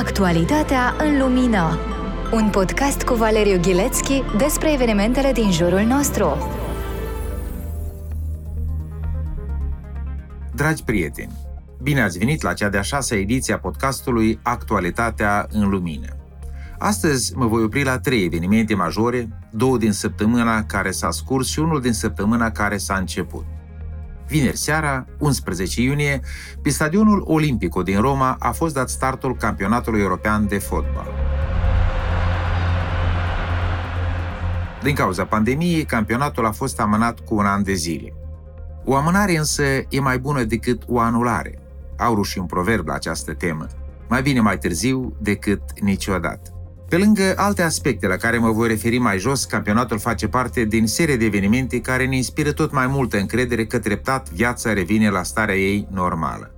Actualitatea 0.00 0.94
în 0.98 1.18
lumină. 1.18 1.78
Un 2.32 2.50
podcast 2.50 3.02
cu 3.02 3.14
Valeriu 3.14 3.60
Ghilețchi 3.60 4.22
despre 4.36 4.72
evenimentele 4.72 5.32
din 5.32 5.50
jurul 5.50 5.80
nostru. 5.80 6.36
Dragi 10.54 10.84
prieteni, 10.84 11.32
bine 11.82 12.02
ați 12.02 12.18
venit 12.18 12.42
la 12.42 12.52
cea 12.52 12.68
de-a 12.68 12.82
șasea 12.82 13.18
ediție 13.18 13.54
a 13.54 13.58
podcastului 13.58 14.38
Actualitatea 14.42 15.46
în 15.50 15.68
lumină. 15.68 16.16
Astăzi 16.78 17.36
mă 17.36 17.46
voi 17.46 17.62
opri 17.62 17.84
la 17.84 17.98
trei 17.98 18.24
evenimente 18.24 18.74
majore, 18.74 19.28
două 19.50 19.78
din 19.78 19.92
săptămâna 19.92 20.64
care 20.64 20.90
s-a 20.90 21.10
scurs 21.10 21.48
și 21.48 21.58
unul 21.58 21.80
din 21.80 21.92
săptămâna 21.92 22.50
care 22.50 22.76
s-a 22.76 22.94
început. 22.94 23.44
Vineri 24.32 24.56
seara, 24.56 25.06
11 25.18 25.82
iunie, 25.82 26.20
pe 26.62 26.70
stadionul 26.70 27.24
Olimpico 27.26 27.82
din 27.82 28.00
Roma 28.00 28.36
a 28.38 28.50
fost 28.50 28.74
dat 28.74 28.88
startul 28.88 29.36
campionatului 29.36 30.00
european 30.00 30.48
de 30.48 30.58
fotbal. 30.58 31.14
Din 34.82 34.94
cauza 34.94 35.24
pandemiei, 35.24 35.84
campionatul 35.84 36.46
a 36.46 36.50
fost 36.50 36.80
amânat 36.80 37.20
cu 37.20 37.34
un 37.34 37.46
an 37.46 37.62
de 37.62 37.72
zile. 37.72 38.12
O 38.84 38.96
amânare 38.96 39.36
însă 39.36 39.62
e 39.88 40.00
mai 40.00 40.18
bună 40.18 40.42
decât 40.42 40.82
o 40.86 40.98
anulare. 40.98 41.58
Au 41.98 42.22
și 42.22 42.38
un 42.38 42.46
proverb 42.46 42.86
la 42.86 42.94
această 42.94 43.34
temă. 43.34 43.66
Mai 44.08 44.22
bine 44.22 44.40
mai 44.40 44.58
târziu 44.58 45.16
decât 45.20 45.80
niciodată. 45.80 46.61
Pe 46.92 46.98
lângă 46.98 47.34
alte 47.36 47.62
aspecte 47.62 48.06
la 48.06 48.16
care 48.16 48.38
mă 48.38 48.50
voi 48.50 48.68
referi 48.68 48.98
mai 48.98 49.18
jos, 49.18 49.44
campionatul 49.44 49.98
face 49.98 50.28
parte 50.28 50.64
din 50.64 50.86
serie 50.86 51.16
de 51.16 51.24
evenimente 51.24 51.80
care 51.80 52.06
ne 52.06 52.16
inspiră 52.16 52.52
tot 52.52 52.72
mai 52.72 52.86
multă 52.86 53.18
încredere 53.18 53.66
că 53.66 53.78
treptat 53.78 54.30
viața 54.30 54.72
revine 54.72 55.10
la 55.10 55.22
starea 55.22 55.56
ei 55.56 55.86
normală. 55.90 56.54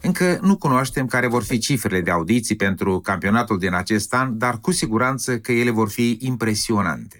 Încă 0.00 0.38
nu 0.42 0.56
cunoaștem 0.56 1.06
care 1.06 1.26
vor 1.26 1.42
fi 1.42 1.58
cifrele 1.58 2.00
de 2.00 2.10
audiții 2.10 2.56
pentru 2.56 3.00
campionatul 3.00 3.58
din 3.58 3.74
acest 3.74 4.14
an, 4.14 4.38
dar 4.38 4.58
cu 4.58 4.72
siguranță 4.72 5.38
că 5.38 5.52
ele 5.52 5.70
vor 5.70 5.88
fi 5.88 6.16
impresionante. 6.20 7.18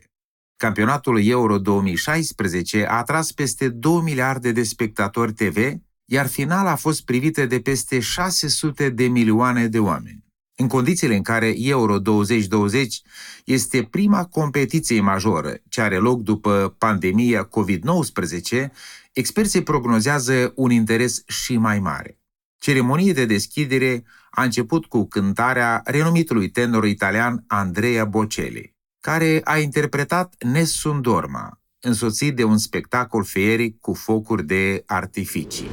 Campionatul 0.57 1.27
Euro 1.27 1.59
2016 1.59 2.87
a 2.87 2.97
atras 2.97 3.33
peste 3.33 3.69
2 3.69 4.01
miliarde 4.03 4.53
de 4.53 4.63
spectatori 4.63 5.33
TV, 5.33 5.57
iar 6.05 6.27
finala 6.27 6.71
a 6.71 6.77
fost 6.77 7.05
privită 7.05 7.47
de 7.47 7.61
peste 7.61 8.01
600 8.01 8.89
de 8.89 9.05
milioane 9.07 9.67
de 9.67 9.79
oameni. 9.79 10.32
În 10.57 10.69
condițiile 10.69 11.17
în 11.17 11.23
care 11.23 11.55
Euro 11.57 11.99
2020 11.99 13.03
este 13.45 13.83
prima 13.83 14.25
competiție 14.25 15.01
majoră 15.01 15.55
ce 15.69 15.81
are 15.81 15.97
loc 15.97 16.23
după 16.23 16.75
pandemia 16.79 17.49
COVID-19, 17.49 18.67
experții 19.13 19.63
prognozează 19.63 20.53
un 20.55 20.71
interes 20.71 21.23
și 21.27 21.57
mai 21.57 21.79
mare. 21.79 22.19
Ceremonia 22.59 23.13
de 23.13 23.25
deschidere 23.25 24.05
a 24.31 24.43
început 24.43 24.87
cu 24.87 25.07
cântarea 25.07 25.81
renumitului 25.85 26.51
tenor 26.51 26.85
italian 26.85 27.45
Andrea 27.47 28.05
Bocelli, 28.05 28.77
care 29.01 29.41
a 29.45 29.59
interpretat 29.59 30.35
Nessun 30.45 31.01
Dorma, 31.01 31.61
însoțit 31.81 32.37
de 32.37 32.45
un 32.45 32.59
spectacol 32.59 33.25
feeric 33.25 33.81
cu 33.81 33.95
focuri 33.95 34.47
de 34.47 34.83
artificii. 34.87 35.69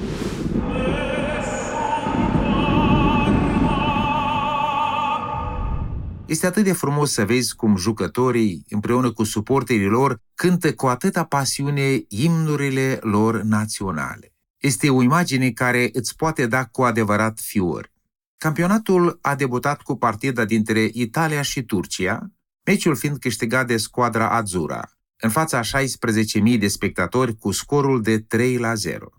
Este 6.30 6.46
atât 6.46 6.64
de 6.64 6.74
frumos 6.74 7.12
să 7.12 7.26
vezi 7.26 7.56
cum 7.56 7.76
jucătorii, 7.76 8.66
împreună 8.70 9.12
cu 9.12 9.24
suporterii 9.24 9.88
lor, 9.88 10.22
cântă 10.36 10.74
cu 10.74 10.88
atâta 10.88 11.24
pasiune 11.24 12.04
imnurile 12.08 13.00
lor 13.02 13.42
naționale. 13.42 14.34
Este 14.58 14.90
o 14.90 15.02
imagine 15.02 15.52
care 15.52 15.90
îți 15.94 16.16
poate 16.16 16.48
da 16.48 16.66
cu 16.66 16.84
adevărat 16.84 17.40
fior. 17.40 17.92
Campionatul 18.38 19.20
a 19.22 19.36
debutat 19.36 19.82
cu 19.82 19.96
partida 19.98 20.46
dintre 20.46 20.90
Italia 20.94 21.42
și 21.42 21.64
Turcia, 21.64 22.32
meciul 22.66 22.96
fiind 22.96 23.18
câștigat 23.18 23.68
de 23.68 23.78
squadra 23.78 24.30
Azzurra, 24.30 24.90
în 25.22 25.30
fața 25.30 25.62
16.000 25.62 26.60
de 26.60 26.68
spectatori 26.68 27.36
cu 27.36 27.52
scorul 27.52 28.02
de 28.02 28.20
3 28.20 28.58
la 28.58 28.74
0. 28.74 29.19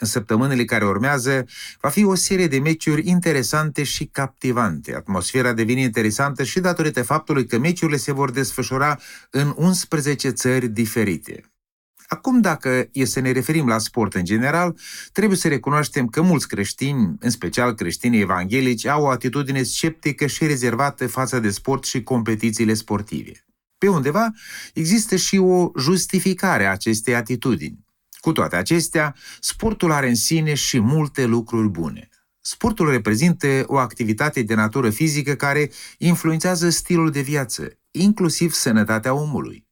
În 0.00 0.06
săptămânile 0.06 0.64
care 0.64 0.84
urmează, 0.84 1.44
va 1.80 1.88
fi 1.88 2.04
o 2.04 2.14
serie 2.14 2.46
de 2.46 2.58
meciuri 2.58 3.08
interesante 3.08 3.82
și 3.82 4.04
captivante. 4.04 4.94
Atmosfera 4.94 5.52
devine 5.52 5.80
interesantă 5.80 6.44
și 6.44 6.60
datorită 6.60 7.02
faptului 7.02 7.46
că 7.46 7.58
meciurile 7.58 7.96
se 7.96 8.12
vor 8.12 8.30
desfășura 8.30 8.98
în 9.30 9.54
11 9.56 10.30
țări 10.30 10.68
diferite. 10.68 11.50
Acum, 12.06 12.40
dacă 12.40 12.88
e 12.92 13.04
să 13.04 13.20
ne 13.20 13.30
referim 13.30 13.66
la 13.66 13.78
sport 13.78 14.14
în 14.14 14.24
general, 14.24 14.78
trebuie 15.12 15.38
să 15.38 15.48
recunoaștem 15.48 16.06
că 16.06 16.22
mulți 16.22 16.48
creștini, 16.48 17.16
în 17.20 17.30
special 17.30 17.74
creștinii 17.74 18.20
evanghelici, 18.20 18.86
au 18.86 19.02
o 19.02 19.08
atitudine 19.08 19.62
sceptică 19.62 20.26
și 20.26 20.46
rezervată 20.46 21.06
față 21.06 21.40
de 21.40 21.50
sport 21.50 21.84
și 21.84 22.02
competițiile 22.02 22.74
sportive. 22.74 23.44
Pe 23.78 23.88
undeva 23.88 24.30
există 24.74 25.16
și 25.16 25.36
o 25.36 25.70
justificare 25.78 26.64
a 26.64 26.70
acestei 26.70 27.14
atitudini. 27.14 27.88
Cu 28.20 28.32
toate 28.32 28.56
acestea, 28.56 29.14
sportul 29.40 29.92
are 29.92 30.08
în 30.08 30.14
sine 30.14 30.54
și 30.54 30.80
multe 30.80 31.24
lucruri 31.24 31.68
bune. 31.68 32.08
Sportul 32.40 32.90
reprezintă 32.90 33.64
o 33.66 33.78
activitate 33.78 34.42
de 34.42 34.54
natură 34.54 34.90
fizică 34.90 35.34
care 35.34 35.70
influențează 35.98 36.70
stilul 36.70 37.10
de 37.10 37.20
viață, 37.20 37.78
inclusiv 37.90 38.52
sănătatea 38.52 39.14
omului. 39.14 39.66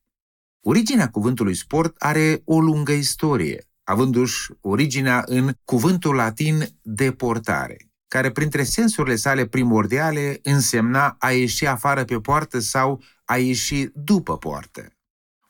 Originea 0.61 1.09
cuvântului 1.09 1.55
sport 1.55 1.95
are 1.99 2.43
o 2.45 2.61
lungă 2.61 2.93
istorie, 2.93 3.69
avându-și 3.85 4.53
originea 4.61 5.23
în 5.27 5.53
cuvântul 5.65 6.15
latin 6.15 6.69
deportare, 6.83 7.77
care 8.09 8.31
printre 8.31 8.63
sensurile 8.63 9.17
sale 9.17 9.47
primordiale 9.47 10.39
însemna 10.43 11.17
a 11.19 11.31
ieși 11.31 11.67
afară 11.67 12.05
pe 12.05 12.21
poartă 12.21 12.59
sau 12.59 13.03
a 13.25 13.37
ieși 13.37 13.87
după 13.95 14.37
poartă. 14.37 14.98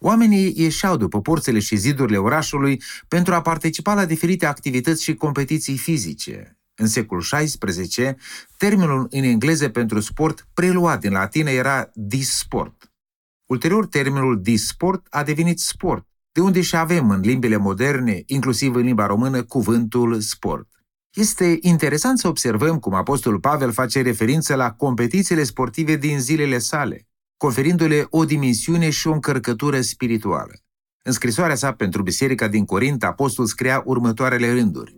Oamenii 0.01 0.53
ieșeau 0.57 0.97
după 0.97 1.21
porțile 1.21 1.59
și 1.59 1.77
zidurile 1.77 2.19
orașului 2.19 2.83
pentru 3.09 3.35
a 3.35 3.41
participa 3.41 3.95
la 3.95 4.05
diferite 4.05 4.47
activități 4.47 5.03
și 5.03 5.15
competiții 5.15 5.77
fizice. 5.77 6.59
În 6.75 6.87
secolul 6.87 7.23
XVI, 7.23 8.15
termenul 8.57 9.07
în 9.11 9.23
engleză 9.23 9.69
pentru 9.69 10.01
sport 10.01 10.49
preluat 10.55 11.01
din 11.01 11.13
latină 11.13 11.51
era 11.51 11.91
disport. 11.95 12.93
Ulterior, 13.47 13.87
termenul 13.87 14.43
disport 14.43 15.07
a 15.11 15.23
devenit 15.23 15.61
sport, 15.61 16.07
de 16.33 16.41
unde 16.41 16.61
și 16.61 16.77
avem 16.77 17.11
în 17.11 17.21
limbile 17.21 17.57
moderne, 17.57 18.23
inclusiv 18.27 18.75
în 18.75 18.83
limba 18.83 19.07
română, 19.07 19.43
cuvântul 19.43 20.21
sport. 20.21 20.69
Este 21.15 21.59
interesant 21.61 22.19
să 22.19 22.29
observăm 22.29 22.79
cum 22.79 22.95
Apostolul 22.95 23.41
Pavel 23.41 23.73
face 23.73 24.03
referință 24.03 24.55
la 24.55 24.73
competițiile 24.73 25.43
sportive 25.43 25.97
din 25.97 26.21
zilele 26.21 26.59
sale 26.59 27.08
conferindu-le 27.39 28.07
o 28.11 28.25
dimensiune 28.25 28.91
și 28.91 29.07
o 29.07 29.13
încărcătură 29.13 29.81
spirituală. 29.81 30.53
În 31.03 31.13
scrisoarea 31.13 31.55
sa 31.55 31.73
pentru 31.73 32.03
biserica 32.03 32.49
din 32.49 32.65
Corint, 32.65 33.05
apostol 33.05 33.47
scria 33.47 33.83
următoarele 33.85 34.53
rânduri. 34.53 34.97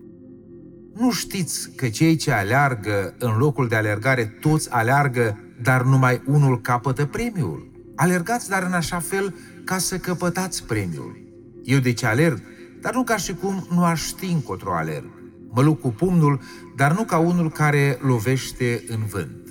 Nu 0.94 1.10
știți 1.10 1.70
că 1.76 1.88
cei 1.88 2.16
ce 2.16 2.30
aleargă 2.32 3.14
în 3.18 3.36
locul 3.36 3.68
de 3.68 3.76
alergare 3.76 4.24
toți 4.24 4.70
aleargă, 4.70 5.38
dar 5.62 5.82
numai 5.82 6.22
unul 6.26 6.60
capătă 6.60 7.06
premiul? 7.06 7.70
Alergați, 7.96 8.48
dar 8.48 8.62
în 8.62 8.72
așa 8.72 8.98
fel 8.98 9.34
ca 9.64 9.78
să 9.78 9.98
căpătați 9.98 10.64
premiul. 10.64 11.18
Eu 11.64 11.78
de 11.78 11.92
ce 11.92 12.06
alerg? 12.06 12.42
Dar 12.80 12.94
nu 12.94 13.04
ca 13.04 13.16
și 13.16 13.34
cum 13.34 13.66
nu 13.70 13.84
aș 13.84 14.06
ști 14.06 14.26
încotro 14.26 14.74
alerg. 14.74 15.10
Mă 15.50 15.62
luc 15.62 15.80
cu 15.80 15.88
pumnul, 15.88 16.40
dar 16.76 16.92
nu 16.92 17.04
ca 17.04 17.18
unul 17.18 17.50
care 17.50 17.98
lovește 18.02 18.84
în 18.88 19.04
vânt. 19.04 19.49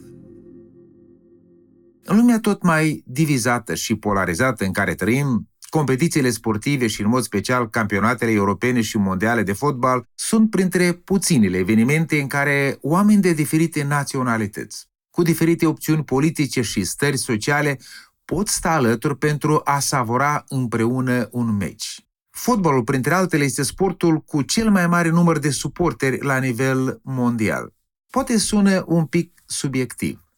În 2.11 2.17
lumea 2.17 2.39
tot 2.39 2.63
mai 2.63 3.03
divizată 3.05 3.75
și 3.75 3.95
polarizată 3.95 4.65
în 4.65 4.71
care 4.71 4.95
trăim, 4.95 5.49
competițiile 5.69 6.29
sportive 6.29 6.87
și, 6.87 7.01
în 7.01 7.07
mod 7.07 7.23
special, 7.23 7.69
campionatele 7.69 8.31
europene 8.31 8.81
și 8.81 8.97
mondiale 8.97 9.43
de 9.43 9.53
fotbal 9.53 10.03
sunt 10.15 10.49
printre 10.49 10.93
puținele 10.93 11.57
evenimente 11.57 12.19
în 12.19 12.27
care 12.27 12.77
oameni 12.81 13.21
de 13.21 13.33
diferite 13.33 13.83
naționalități, 13.83 14.87
cu 15.09 15.21
diferite 15.21 15.65
opțiuni 15.65 16.03
politice 16.03 16.61
și 16.61 16.83
stări 16.83 17.17
sociale, 17.17 17.79
pot 18.25 18.47
sta 18.47 18.71
alături 18.71 19.17
pentru 19.17 19.61
a 19.63 19.79
savora 19.79 20.43
împreună 20.47 21.27
un 21.31 21.55
meci. 21.57 22.05
Fotbalul, 22.29 22.83
printre 22.83 23.13
altele, 23.13 23.43
este 23.43 23.63
sportul 23.63 24.19
cu 24.19 24.41
cel 24.41 24.69
mai 24.69 24.87
mare 24.87 25.09
număr 25.09 25.39
de 25.39 25.49
suporteri 25.49 26.23
la 26.23 26.37
nivel 26.37 26.99
mondial. 27.03 27.73
Poate 28.09 28.37
sună 28.37 28.83
un 28.87 29.05
pic 29.05 29.41
subiectiv, 29.45 30.28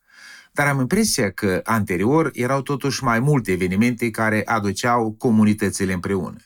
dar 0.51 0.67
am 0.67 0.79
impresia 0.79 1.31
că 1.31 1.59
anterior 1.63 2.29
erau 2.33 2.61
totuși 2.61 3.03
mai 3.03 3.19
multe 3.19 3.51
evenimente 3.51 4.09
care 4.09 4.41
aduceau 4.45 5.11
comunitățile 5.11 5.93
împreună. 5.93 6.37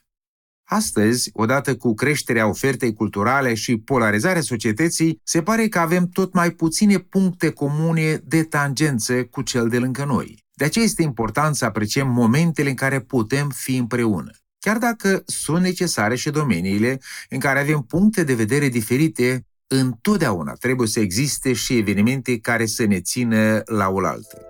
Astăzi, 0.68 1.30
odată 1.34 1.76
cu 1.76 1.94
creșterea 1.94 2.48
ofertei 2.48 2.94
culturale 2.94 3.54
și 3.54 3.78
polarizarea 3.78 4.42
societății, 4.42 5.20
se 5.24 5.42
pare 5.42 5.68
că 5.68 5.80
avem 5.80 6.08
tot 6.08 6.34
mai 6.34 6.52
puține 6.52 6.98
puncte 6.98 7.50
comune 7.50 8.22
de 8.24 8.44
tangență 8.44 9.24
cu 9.24 9.42
cel 9.42 9.70
de 9.70 9.80
lângă 9.80 10.04
noi. 10.04 10.44
De 10.54 10.66
aceea 10.66 10.86
este 10.86 11.02
important 11.02 11.56
să 11.56 11.66
apreciem 11.66 12.08
momentele 12.08 12.70
în 12.70 12.76
care 12.76 13.00
putem 13.00 13.50
fi 13.50 13.76
împreună. 13.76 14.32
Chiar 14.60 14.78
dacă 14.78 15.24
sunt 15.26 15.62
necesare 15.62 16.16
și 16.16 16.30
domeniile 16.30 17.00
în 17.30 17.40
care 17.40 17.60
avem 17.60 17.82
puncte 17.82 18.24
de 18.24 18.34
vedere 18.34 18.68
diferite, 18.68 19.46
întotdeauna 19.68 20.54
trebuie 20.54 20.88
să 20.88 21.00
existe 21.00 21.54
și 21.54 21.78
evenimente 21.78 22.40
care 22.40 22.66
să 22.66 22.86
ne 22.86 23.00
țină 23.00 23.62
la 23.66 23.90
oaltă. 23.90 24.42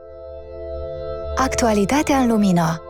Actualitatea 1.37 2.17
în 2.17 2.27
lumină 2.27 2.81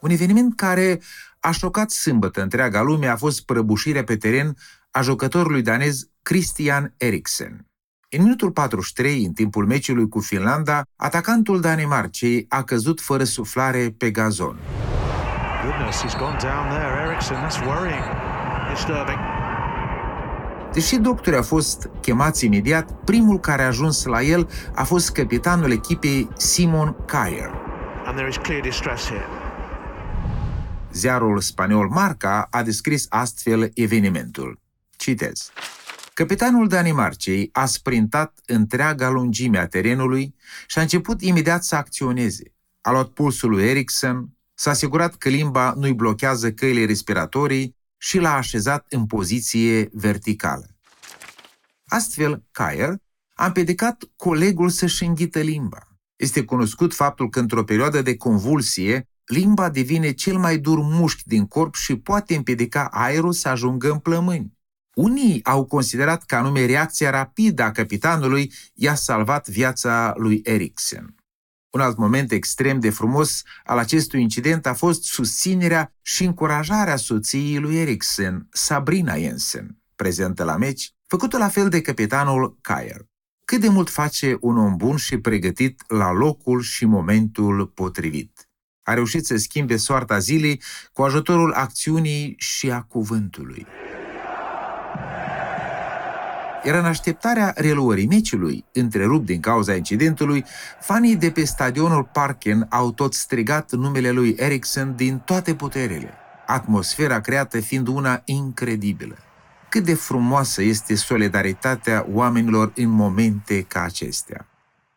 Un 0.00 0.10
eveniment 0.10 0.56
care 0.56 1.00
a 1.40 1.50
șocat 1.50 1.90
sâmbătă 1.90 2.42
întreaga 2.42 2.82
lume 2.82 3.06
a 3.06 3.16
fost 3.16 3.44
prăbușirea 3.44 4.04
pe 4.04 4.16
teren 4.16 4.56
a 4.90 5.00
jucătorului 5.00 5.62
danez 5.62 6.08
Christian 6.22 6.94
Eriksen. 6.96 7.66
În 8.10 8.22
minutul 8.22 8.50
43, 8.50 9.24
în 9.24 9.32
timpul 9.32 9.66
meciului 9.66 10.08
cu 10.08 10.20
Finlanda, 10.20 10.82
atacantul 10.96 11.60
Danemarcei 11.60 12.46
a 12.48 12.62
căzut 12.62 13.00
fără 13.00 13.24
suflare 13.24 13.94
pe 13.98 14.10
gazon. 14.10 14.58
Goodness, 15.64 16.02
he's 16.02 16.18
gone 16.18 16.36
down 16.40 16.68
there, 16.68 17.06
Eriksen. 17.06 17.36
That's 17.36 17.66
worrying. 17.66 18.04
Disturbing. 18.74 19.37
Deși 20.72 20.96
doctorii 20.96 21.38
au 21.38 21.44
fost 21.44 21.90
chemați 22.00 22.44
imediat, 22.44 23.04
primul 23.04 23.40
care 23.40 23.62
a 23.62 23.66
ajuns 23.66 24.04
la 24.04 24.22
el 24.22 24.50
a 24.74 24.84
fost 24.84 25.12
capitanul 25.12 25.70
echipei 25.70 26.28
Simon 26.36 26.96
Kyer. 27.06 27.50
And 28.04 28.16
there 28.16 28.28
is 28.28 28.36
clear 28.36 28.60
distress 28.60 29.06
here. 29.06 29.24
Ziarul 30.92 31.40
spaniol 31.40 31.88
Marca 31.88 32.48
a 32.50 32.62
descris 32.62 33.06
astfel 33.08 33.70
evenimentul. 33.74 34.60
Citez. 34.96 35.50
Capitanul 36.14 36.68
Danimarcei 36.68 37.48
a 37.52 37.66
sprintat 37.66 38.38
întreaga 38.46 39.08
lungime 39.08 39.58
a 39.58 39.66
terenului 39.66 40.34
și 40.66 40.78
a 40.78 40.80
început 40.80 41.22
imediat 41.22 41.64
să 41.64 41.74
acționeze. 41.74 42.52
A 42.80 42.90
luat 42.90 43.08
pulsul 43.08 43.50
lui 43.50 43.64
Ericsson, 43.64 44.28
s-a 44.54 44.70
asigurat 44.70 45.14
că 45.14 45.28
limba 45.28 45.72
nu-i 45.76 45.94
blochează 45.94 46.52
căile 46.52 46.84
respiratorii 46.84 47.76
și 47.98 48.18
l-a 48.18 48.34
așezat 48.34 48.86
în 48.88 49.06
poziție 49.06 49.88
verticală. 49.92 50.66
Astfel, 51.86 52.44
Kyer 52.50 52.96
a 53.34 53.46
împiedicat 53.46 54.04
colegul 54.16 54.68
să-și 54.68 55.04
înghită 55.04 55.40
limba. 55.40 55.88
Este 56.16 56.44
cunoscut 56.44 56.94
faptul 56.94 57.28
că 57.28 57.40
într-o 57.40 57.64
perioadă 57.64 58.02
de 58.02 58.16
convulsie, 58.16 59.08
limba 59.24 59.68
devine 59.70 60.12
cel 60.12 60.38
mai 60.38 60.58
dur 60.58 60.78
mușchi 60.80 61.28
din 61.28 61.46
corp 61.46 61.74
și 61.74 61.96
poate 61.96 62.34
împiedica 62.34 62.88
aerul 62.92 63.32
să 63.32 63.48
ajungă 63.48 63.90
în 63.90 63.98
plămâni. 63.98 64.56
Unii 64.94 65.44
au 65.44 65.64
considerat 65.64 66.24
că 66.24 66.36
anume 66.36 66.66
reacția 66.66 67.10
rapidă 67.10 67.62
a 67.62 67.70
capitanului 67.70 68.52
i-a 68.74 68.94
salvat 68.94 69.48
viața 69.48 70.12
lui 70.16 70.40
Eriksen. 70.44 71.14
Un 71.78 71.84
alt 71.84 71.96
moment 71.96 72.32
extrem 72.32 72.80
de 72.80 72.90
frumos 72.90 73.42
al 73.64 73.78
acestui 73.78 74.20
incident 74.20 74.66
a 74.66 74.74
fost 74.74 75.04
susținerea 75.04 75.92
și 76.02 76.24
încurajarea 76.24 76.96
soției 76.96 77.58
lui 77.58 77.76
Eriksen, 77.76 78.48
Sabrina 78.50 79.16
Jensen, 79.16 79.78
prezentă 79.96 80.44
la 80.44 80.56
meci, 80.56 80.92
făcută 81.06 81.38
la 81.38 81.48
fel 81.48 81.68
de 81.68 81.80
capitanul 81.80 82.58
Kyer. 82.60 83.06
Cât 83.44 83.60
de 83.60 83.68
mult 83.68 83.88
face 83.88 84.36
un 84.40 84.58
om 84.58 84.76
bun 84.76 84.96
și 84.96 85.18
pregătit 85.18 85.82
la 85.86 86.12
locul 86.12 86.60
și 86.60 86.84
momentul 86.84 87.66
potrivit. 87.66 88.48
A 88.82 88.94
reușit 88.94 89.26
să 89.26 89.36
schimbe 89.36 89.76
soarta 89.76 90.18
zilei 90.18 90.62
cu 90.92 91.02
ajutorul 91.02 91.52
acțiunii 91.52 92.34
și 92.38 92.70
a 92.70 92.82
cuvântului. 92.82 93.66
Era 96.62 96.78
în 96.78 96.84
așteptarea 96.84 97.52
reluării 97.56 98.06
meciului, 98.06 98.64
întrerupt 98.72 99.26
din 99.26 99.40
cauza 99.40 99.74
incidentului, 99.74 100.44
fanii 100.80 101.16
de 101.16 101.30
pe 101.30 101.44
stadionul 101.44 102.08
Parken 102.12 102.66
au 102.70 102.92
tot 102.92 103.14
strigat 103.14 103.72
numele 103.72 104.10
lui 104.10 104.34
Ericsson 104.38 104.96
din 104.96 105.18
toate 105.18 105.54
puterele, 105.54 106.12
atmosfera 106.46 107.20
creată 107.20 107.60
fiind 107.60 107.88
una 107.88 108.22
incredibilă. 108.24 109.16
Cât 109.68 109.84
de 109.84 109.94
frumoasă 109.94 110.62
este 110.62 110.94
solidaritatea 110.94 112.06
oamenilor 112.12 112.72
în 112.74 112.88
momente 112.88 113.62
ca 113.62 113.82
acestea. 113.82 114.46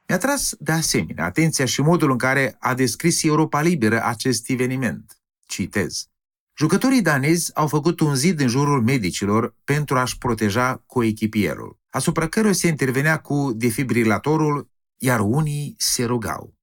Mi-a 0.07 0.17
tras 0.17 0.55
de 0.59 0.71
asemenea 0.71 1.25
atenția 1.25 1.65
și 1.65 1.81
modul 1.81 2.11
în 2.11 2.17
care 2.17 2.55
a 2.59 2.73
descris 2.73 3.23
Europa 3.23 3.61
Liberă 3.61 4.01
acest 4.03 4.49
eveniment. 4.49 5.17
Citez. 5.45 6.10
Jucătorii 6.57 7.01
danezi 7.01 7.55
au 7.55 7.67
făcut 7.67 7.99
un 7.99 8.15
zid 8.15 8.39
în 8.39 8.47
jurul 8.47 8.81
medicilor 8.83 9.55
pentru 9.63 9.97
a-și 9.97 10.17
proteja 10.17 10.83
coechipierul, 10.85 11.79
asupra 11.89 12.27
căruia 12.27 12.53
se 12.53 12.67
intervenea 12.67 13.19
cu 13.19 13.51
defibrilatorul, 13.55 14.69
iar 14.97 15.19
unii 15.19 15.75
se 15.77 16.03
rugau. 16.03 16.55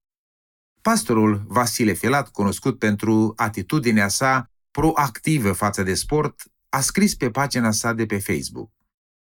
Pastorul 0.81 1.45
Vasile 1.47 1.93
Filat, 1.93 2.29
cunoscut 2.29 2.79
pentru 2.79 3.33
atitudinea 3.37 4.09
sa 4.09 4.51
proactivă 4.71 5.53
față 5.53 5.83
de 5.83 5.95
sport, 5.95 6.43
a 6.69 6.81
scris 6.81 7.15
pe 7.15 7.31
pagina 7.31 7.71
sa 7.71 7.93
de 7.93 8.07
pe 8.07 8.19
Facebook. 8.19 8.71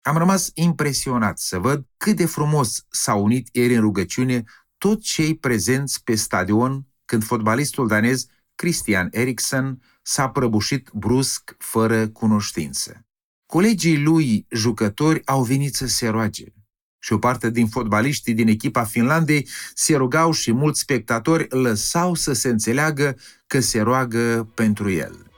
Am 0.02 0.16
rămas 0.16 0.50
impresionat 0.54 1.38
să 1.38 1.58
văd 1.58 1.86
cât 1.96 2.16
de 2.16 2.26
frumos 2.26 2.86
s-au 2.88 3.22
unit 3.22 3.48
ieri 3.52 3.74
în 3.74 3.80
rugăciune 3.80 4.44
toți 4.78 5.06
cei 5.06 5.36
prezenți 5.36 6.02
pe 6.02 6.14
stadion 6.14 6.86
când 7.04 7.24
fotbalistul 7.24 7.86
danez 7.86 8.26
Christian 8.54 9.08
Eriksen 9.10 9.82
s-a 10.06 10.28
prăbușit 10.28 10.90
brusc, 10.92 11.56
fără 11.58 12.08
cunoștință. 12.08 13.06
Colegii 13.46 14.02
lui, 14.02 14.46
jucători, 14.50 15.22
au 15.24 15.42
venit 15.42 15.74
să 15.74 15.86
se 15.86 16.08
roage. 16.08 16.44
Și 16.98 17.12
o 17.12 17.18
parte 17.18 17.50
din 17.50 17.66
fotbaliștii 17.66 18.34
din 18.34 18.48
echipa 18.48 18.84
Finlandei 18.84 19.48
se 19.74 19.96
rugau 19.96 20.32
și 20.32 20.52
mulți 20.52 20.80
spectatori 20.80 21.46
lăsau 21.50 22.14
să 22.14 22.32
se 22.32 22.48
înțeleagă 22.48 23.16
că 23.46 23.60
se 23.60 23.80
roagă 23.80 24.48
pentru 24.54 24.90
el. 24.90 25.30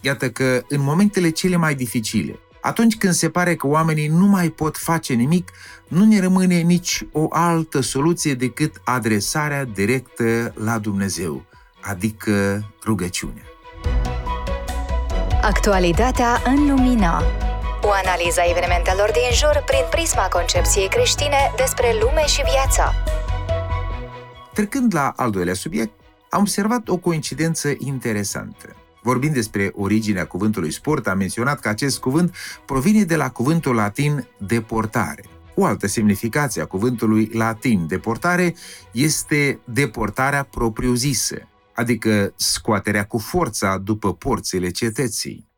Iată 0.00 0.30
că 0.30 0.62
în 0.68 0.80
momentele 0.80 1.30
cele 1.30 1.56
mai 1.56 1.74
dificile, 1.74 2.38
atunci 2.62 2.96
când 2.96 3.12
se 3.12 3.30
pare 3.30 3.56
că 3.56 3.66
oamenii 3.66 4.08
nu 4.08 4.26
mai 4.26 4.50
pot 4.50 4.76
face 4.76 5.12
nimic, 5.12 5.50
nu 5.88 6.04
ne 6.04 6.20
rămâne 6.20 6.60
nici 6.60 7.06
o 7.12 7.26
altă 7.30 7.80
soluție 7.80 8.34
decât 8.34 8.80
adresarea 8.84 9.64
directă 9.64 10.54
la 10.56 10.78
Dumnezeu, 10.78 11.46
adică 11.80 12.64
rugăciunea. 12.84 13.49
Actualitatea 15.42 16.42
în 16.44 16.68
lumină. 16.68 17.22
O 17.82 17.90
analiză 18.04 18.40
a 18.40 18.50
evenimentelor 18.50 19.10
din 19.12 19.30
jur 19.32 19.62
prin 19.66 19.84
prisma 19.90 20.28
concepției 20.28 20.88
creștine 20.88 21.52
despre 21.56 21.86
lume 22.00 22.26
și 22.26 22.42
viață. 22.52 22.82
Trecând 24.52 24.94
la 24.94 25.12
al 25.16 25.30
doilea 25.30 25.54
subiect, 25.54 25.92
am 26.30 26.40
observat 26.40 26.88
o 26.88 26.96
coincidență 26.96 27.68
interesantă. 27.78 28.76
Vorbind 29.02 29.34
despre 29.34 29.72
originea 29.74 30.26
cuvântului 30.26 30.72
sport, 30.72 31.06
am 31.06 31.18
menționat 31.18 31.60
că 31.60 31.68
acest 31.68 31.98
cuvânt 31.98 32.36
provine 32.66 33.02
de 33.02 33.16
la 33.16 33.30
cuvântul 33.30 33.74
latin 33.74 34.26
deportare. 34.36 35.24
O 35.54 35.64
altă 35.64 35.86
semnificație 35.86 36.62
a 36.62 36.66
cuvântului 36.66 37.30
latin 37.32 37.86
deportare 37.86 38.54
este 38.92 39.60
deportarea 39.64 40.42
propriu-zisă, 40.42 41.48
adică 41.80 42.32
scoaterea 42.36 43.06
cu 43.06 43.18
forța 43.18 43.78
după 43.78 44.14
porțile 44.14 44.70
cetății. 44.70 45.48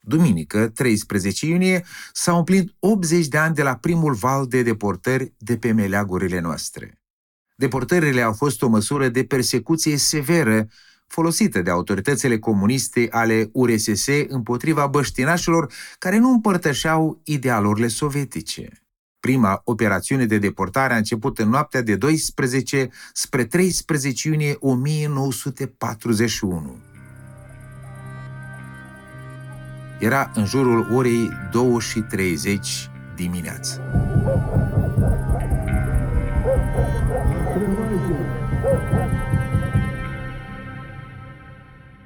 Duminică, 0.00 0.68
13 0.68 1.46
iunie, 1.46 1.84
s-au 2.12 2.38
împlinit 2.38 2.74
80 2.78 3.26
de 3.26 3.38
ani 3.38 3.54
de 3.54 3.62
la 3.62 3.76
primul 3.76 4.14
val 4.14 4.46
de 4.46 4.62
deportări 4.62 5.32
de 5.38 5.56
pe 5.56 5.72
meleagurile 5.72 6.40
noastre. 6.40 7.00
Deportările 7.54 8.22
au 8.22 8.32
fost 8.32 8.62
o 8.62 8.68
măsură 8.68 9.08
de 9.08 9.24
persecuție 9.24 9.96
severă 9.96 10.68
folosită 11.06 11.62
de 11.62 11.70
autoritățile 11.70 12.38
comuniste 12.38 13.08
ale 13.10 13.48
URSS 13.52 14.06
împotriva 14.28 14.86
băștinașilor 14.86 15.72
care 15.98 16.18
nu 16.18 16.30
împărtășeau 16.30 17.20
idealurile 17.24 17.88
sovietice. 17.88 18.82
Prima 19.20 19.60
operațiune 19.64 20.26
de 20.26 20.38
deportare 20.38 20.94
a 20.94 20.96
început 20.96 21.38
în 21.38 21.48
noaptea 21.48 21.82
de 21.82 21.96
12 21.96 22.90
spre 23.12 23.44
13 23.44 24.28
iunie 24.28 24.56
1941. 24.58 26.76
Era 29.98 30.30
în 30.34 30.44
jurul 30.44 30.92
orei 30.92 31.30
2 31.52 31.78
și 31.78 32.00
30 32.00 32.90
dimineața. 33.16 33.80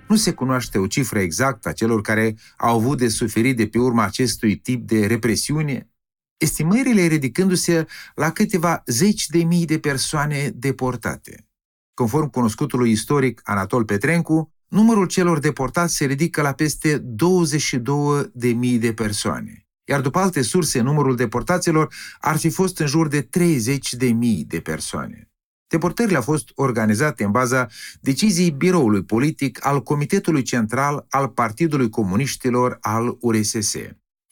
Nu 0.09 0.17
se 0.17 0.33
cunoaște 0.33 0.79
o 0.79 0.87
cifră 0.87 1.19
exactă 1.19 1.69
a 1.69 1.73
celor 1.73 2.01
care 2.01 2.37
au 2.57 2.77
avut 2.77 2.99
de 2.99 3.09
suferit 3.09 3.57
de 3.57 3.67
pe 3.67 3.79
urma 3.79 4.05
acestui 4.05 4.57
tip 4.57 4.87
de 4.87 5.07
represiune, 5.07 5.89
estimările 6.37 7.07
ridicându-se 7.07 7.87
la 8.15 8.31
câteva 8.31 8.83
zeci 8.87 9.27
de 9.27 9.45
mii 9.45 9.65
de 9.65 9.79
persoane 9.79 10.51
deportate. 10.55 11.49
Conform 11.95 12.31
cunoscutului 12.31 12.91
istoric 12.91 13.41
Anatol 13.45 13.85
Petrencu, 13.85 14.53
numărul 14.69 15.07
celor 15.07 15.39
deportați 15.39 15.97
se 15.97 16.05
ridică 16.05 16.43
la 16.43 16.53
peste 16.53 16.99
22 16.99 18.31
de 18.33 18.49
mii 18.49 18.79
de 18.79 18.93
persoane, 18.93 19.67
iar 19.89 20.01
după 20.01 20.19
alte 20.19 20.43
surse, 20.43 20.81
numărul 20.81 21.17
deportaților 21.17 21.95
ar 22.21 22.37
fi 22.37 22.51
fost 22.51 22.79
în 22.79 22.87
jur 22.87 23.09
de 23.09 23.23
30 23.23 23.95
de 23.95 24.07
mii 24.07 24.45
de 24.45 24.61
persoane. 24.61 25.29
Deportările 25.67 26.17
au 26.17 26.23
fost 26.23 26.51
organizate 26.55 27.25
în 27.25 27.31
baza 27.31 27.67
deciziei 28.01 28.51
biroului 28.51 29.05
politic 29.05 29.67
al 29.67 29.83
Comitetului 29.83 30.43
Central 30.43 31.07
al 31.09 31.29
Partidului 31.29 31.89
Comuniștilor 31.89 32.79
al 32.81 33.17
URSS 33.21 33.75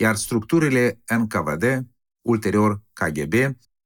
iar 0.03 0.17
structurile 0.17 1.03
NKVD, 1.17 1.87
ulterior 2.23 2.83
KGB, 2.93 3.35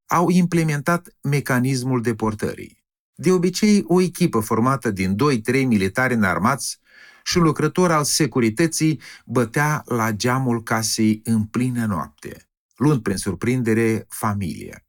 au 0.06 0.30
implementat 0.30 1.16
mecanismul 1.22 2.02
deportării. 2.02 2.84
De 3.14 3.32
obicei, 3.32 3.84
o 3.86 4.00
echipă 4.00 4.40
formată 4.40 4.90
din 4.90 5.16
2-3 5.52 5.66
militari 5.66 6.14
înarmați 6.14 6.80
și 7.24 7.38
un 7.38 7.42
lucrător 7.42 7.90
al 7.90 8.04
securității 8.04 9.00
bătea 9.24 9.82
la 9.86 10.12
geamul 10.12 10.62
casei 10.62 11.20
în 11.24 11.44
plină 11.44 11.86
noapte, 11.86 12.48
luând 12.76 13.02
prin 13.02 13.16
surprindere 13.16 14.06
familia. 14.08 14.84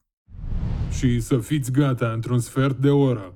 Și 0.98 1.20
să 1.20 1.40
fiți 1.40 1.72
gata 1.72 2.12
într-un 2.12 2.40
sfert 2.40 2.78
de 2.78 2.90
oră. 2.90 3.36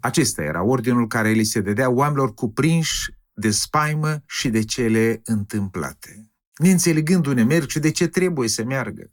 Acesta 0.00 0.42
era 0.42 0.62
ordinul 0.62 1.06
care 1.06 1.30
li 1.30 1.44
se 1.44 1.60
dădea 1.60 1.90
oamenilor 1.90 2.34
cuprinși 2.34 3.10
de 3.32 3.50
spaimă 3.50 4.22
și 4.26 4.48
de 4.48 4.64
cele 4.64 5.20
întâmplate. 5.24 6.30
Neînțelegând 6.58 7.26
unde 7.26 7.42
merg 7.42 7.68
și 7.68 7.78
de 7.78 7.90
ce 7.90 8.06
trebuie 8.06 8.48
să 8.48 8.64
meargă. 8.64 9.12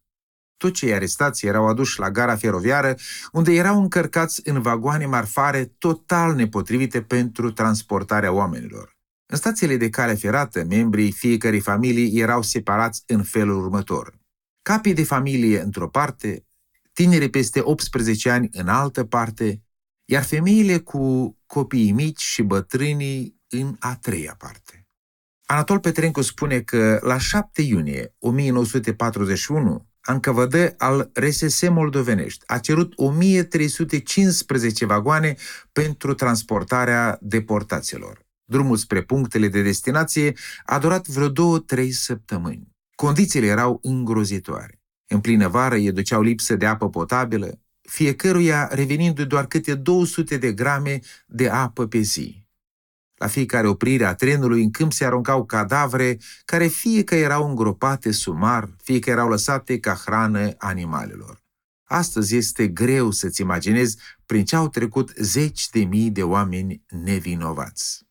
Toți 0.66 0.78
cei 0.78 0.94
arestați 0.94 1.46
erau 1.46 1.68
aduși 1.68 2.00
la 2.00 2.12
gara 2.12 2.36
feroviară, 2.36 2.96
unde 3.32 3.54
erau 3.54 3.82
încărcați 3.82 4.42
în 4.44 4.62
vagoane 4.62 5.06
marfare 5.06 5.66
total 5.78 6.36
nepotrivite 6.36 7.02
pentru 7.02 7.52
transportarea 7.52 8.32
oamenilor. 8.32 8.98
În 9.26 9.38
stațiile 9.38 9.78
de 9.78 9.90
cale 9.90 10.14
ferată, 10.14 10.64
membrii 10.64 11.12
fiecărei 11.12 11.60
familii 11.60 12.20
erau 12.20 12.42
separați 12.42 13.04
în 13.06 13.24
felul 13.24 13.64
următor. 13.64 14.18
Capii 14.62 14.94
de 14.94 15.04
familie 15.04 15.62
într-o 15.62 15.90
parte, 15.90 16.46
tineri 16.94 17.30
peste 17.30 17.60
18 17.64 18.30
ani 18.30 18.50
în 18.52 18.68
altă 18.68 19.04
parte, 19.04 19.64
iar 20.06 20.24
femeile 20.24 20.78
cu 20.78 21.38
copiii 21.46 21.92
mici 21.92 22.22
și 22.22 22.42
bătrânii 22.42 23.42
în 23.50 23.76
a 23.80 23.96
treia 23.96 24.36
parte. 24.38 24.88
Anatol 25.46 25.80
Petrencu 25.80 26.22
spune 26.22 26.60
că 26.62 27.00
la 27.02 27.18
7 27.18 27.62
iunie 27.62 28.16
1941, 28.20 29.88
Ancăvădă 30.06 30.74
al 30.78 31.10
RSS 31.14 31.68
Moldovenești 31.70 32.44
a 32.48 32.60
cerut 32.60 32.94
1315 32.96 34.86
vagoane 34.86 35.36
pentru 35.72 36.14
transportarea 36.14 37.18
deportaților. 37.22 38.20
Drumul 38.46 38.78
spre 38.78 39.02
punctele 39.02 39.48
de 39.48 39.62
destinație 39.62 40.34
a 40.66 40.80
durat 40.80 41.08
vreo 41.08 41.30
două-trei 41.30 41.92
săptămâni. 41.92 42.70
Condițiile 42.96 43.46
erau 43.46 43.80
îngrozitoare. 43.82 44.80
În 45.08 45.20
plină 45.20 45.48
vară 45.48 45.76
îi 45.76 45.92
duceau 45.92 46.22
lipsă 46.22 46.56
de 46.56 46.66
apă 46.66 46.90
potabilă, 46.90 47.60
fiecăruia 47.82 48.70
revenind 48.72 49.22
doar 49.22 49.46
câte 49.48 49.76
200 49.76 50.38
de 50.38 50.54
grame 50.54 51.00
de 51.28 51.50
apă 51.50 51.88
pe 51.88 52.00
zi. 52.00 52.45
La 53.16 53.28
fiecare 53.28 53.68
oprire 53.68 54.06
a 54.06 54.16
trenului 54.16 54.64
în 54.64 54.72
câmp 54.72 54.92
se 54.94 55.06
aruncau 55.06 55.46
cadavre 55.46 56.18
care 56.46 56.68
fie 56.68 57.04
că 57.04 57.16
erau 57.16 57.50
îngropate 57.50 58.12
sumar, 58.12 58.70
fie 58.84 59.00
că 59.00 59.10
erau 59.10 59.30
lăsate 59.30 59.80
ca 59.80 59.94
hrană 59.94 60.54
animalelor. 60.58 61.44
Astăzi 61.84 62.36
este 62.36 62.68
greu 62.68 63.12
să-ți 63.12 63.42
imaginezi 63.42 63.98
prin 64.26 64.46
ce 64.46 64.56
au 64.56 64.70
trecut 64.70 65.14
zeci 65.18 65.70
de 65.70 65.80
mii 65.80 66.12
de 66.12 66.24
oameni 66.24 66.84
nevinovați. 66.90 68.06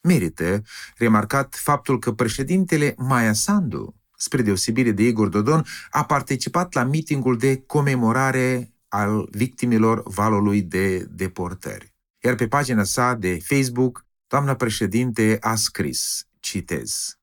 Merită 0.00 0.62
remarcat 0.96 1.54
faptul 1.54 1.98
că 1.98 2.12
președintele 2.12 2.94
Maia 2.96 3.32
Sandu, 3.32 3.94
spre 4.16 4.42
deosebire 4.42 4.90
de 4.90 5.02
Igor 5.02 5.28
Dodon, 5.28 5.64
a 5.90 6.04
participat 6.04 6.72
la 6.72 6.84
mitingul 6.84 7.38
de 7.38 7.62
comemorare 7.66 8.74
al 8.88 9.28
victimilor 9.30 10.02
valului 10.04 10.62
de 10.62 10.98
deportări. 10.98 11.91
Iar 12.24 12.34
pe 12.34 12.48
pagina 12.48 12.84
sa 12.84 13.14
de 13.14 13.38
Facebook, 13.44 14.06
doamna 14.26 14.54
președinte 14.54 15.36
a 15.40 15.54
scris, 15.54 16.26
citez, 16.40 17.18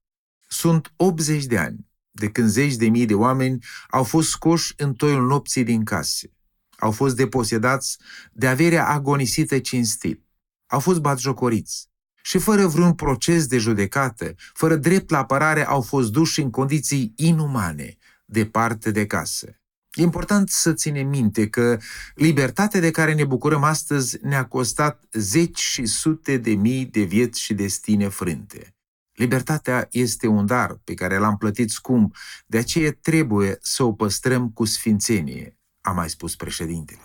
Sunt 0.48 0.94
80 0.96 1.46
de 1.46 1.58
ani 1.58 1.89
de 2.12 2.29
când 2.29 2.50
zeci 2.50 2.75
de 2.75 2.89
mii 2.89 3.06
de 3.06 3.13
oameni 3.13 3.65
au 3.89 4.03
fost 4.03 4.29
scoși 4.29 4.74
în 4.77 4.94
toiul 4.94 5.25
nopții 5.25 5.63
din 5.63 5.84
case. 5.84 6.32
Au 6.77 6.91
fost 6.91 7.15
deposedați 7.15 7.98
de 8.32 8.48
averea 8.48 8.88
agonisită 8.88 9.60
cinstit. 9.60 10.24
Au 10.68 10.79
fost 10.79 11.00
batjocoriți. 11.00 11.89
Și 12.22 12.38
fără 12.38 12.68
vreun 12.68 12.94
proces 12.94 13.48
de 13.48 13.58
judecată, 13.58 14.36
fără 14.53 14.75
drept 14.75 15.10
la 15.10 15.18
apărare, 15.18 15.65
au 15.65 15.82
fost 15.82 16.12
duși 16.12 16.41
în 16.41 16.50
condiții 16.50 17.13
inumane, 17.15 17.98
departe 18.25 18.91
de 18.91 19.06
casă. 19.06 19.59
E 20.00 20.01
important 20.01 20.50
să 20.50 20.74
ținem 20.74 21.08
minte 21.08 21.50
că 21.50 21.77
libertatea 22.15 22.79
de 22.79 22.91
care 22.91 23.13
ne 23.13 23.25
bucurăm 23.25 23.63
astăzi 23.63 24.18
ne-a 24.22 24.46
costat 24.46 25.03
zeci 25.12 25.60
și 25.60 25.86
sute 25.86 26.38
de 26.38 26.51
mii 26.51 26.86
de 26.86 27.01
vieți 27.01 27.41
și 27.41 27.53
destine 27.53 28.08
frânte. 28.08 28.75
Libertatea 29.13 29.88
este 29.91 30.27
un 30.27 30.46
dar 30.46 30.79
pe 30.84 30.94
care 30.94 31.18
l-am 31.18 31.38
plătit 31.38 31.70
scump, 31.70 32.15
de 32.46 32.58
aceea 32.58 32.91
trebuie 33.01 33.58
să 33.62 33.84
o 33.84 33.94
păstrăm 33.94 34.50
cu 34.50 34.65
sfințenie, 34.65 35.58
a 35.82 35.91
mai 35.91 36.10
spus 36.10 36.36
președintele. 36.36 37.00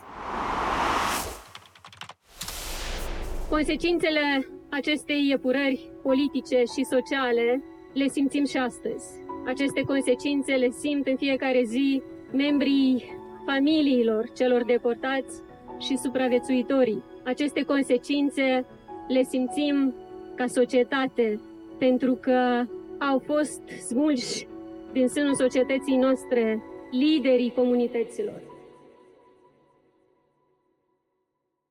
Consecințele 3.48 4.48
acestei 4.70 5.32
epurări 5.32 5.90
politice 6.02 6.56
și 6.56 6.86
sociale 6.90 7.62
le 7.94 8.08
simțim 8.08 8.46
și 8.46 8.56
astăzi. 8.56 9.04
Aceste 9.46 9.80
consecințe 9.80 10.52
le 10.52 10.70
simt 10.80 11.06
în 11.06 11.16
fiecare 11.16 11.62
zi 11.66 12.02
membrii 12.34 13.04
familiilor 13.46 14.30
celor 14.34 14.64
deportați 14.64 15.34
și 15.78 15.98
supraviețuitorii. 16.02 17.02
Aceste 17.24 17.62
consecințe 17.62 18.64
le 19.08 19.22
simțim 19.22 19.94
ca 20.36 20.46
societate 20.46 21.40
pentru 21.78 22.14
că 22.14 22.64
au 22.98 23.22
fost 23.26 23.60
smulși 23.88 24.46
din 24.92 25.08
sânul 25.08 25.34
societății 25.34 25.96
noastre 25.96 26.62
liderii 26.90 27.52
comunităților. 27.56 28.42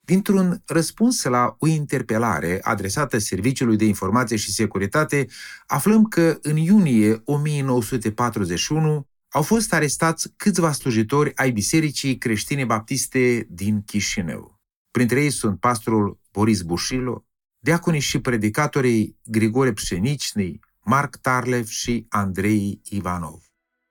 Dintr-un 0.05 0.62
răspuns 0.65 1.24
la 1.24 1.55
o 1.60 1.67
interpelare 1.67 2.60
adresată 2.62 3.17
Serviciului 3.17 3.77
de 3.77 3.86
Informație 3.86 4.38
și 4.38 4.51
Securitate, 4.51 5.27
aflăm 5.67 6.03
că 6.03 6.38
în 6.41 6.55
iunie 6.55 7.22
1941 7.25 9.08
au 9.34 9.42
fost 9.42 9.74
arestați 9.74 10.34
câțiva 10.38 10.72
slujitori 10.72 11.36
ai 11.36 11.52
Bisericii 11.52 12.18
Creștine 12.18 12.66
Baptiste 12.66 13.48
din 13.50 13.82
Chișinău. 13.82 14.62
Printre 14.92 15.24
ei 15.24 15.30
sunt 15.30 15.60
pastorul 15.60 16.20
Boris 16.32 16.62
Bușilo, 16.62 17.25
diaconii 17.60 18.00
și 18.00 18.20
predicatorii 18.20 19.18
Grigore 19.24 19.74
Pșenicni, 19.74 20.60
Marc 20.84 21.16
Tarlev 21.16 21.68
și 21.68 22.06
Andrei 22.10 22.82
Ivanov. 22.84 23.42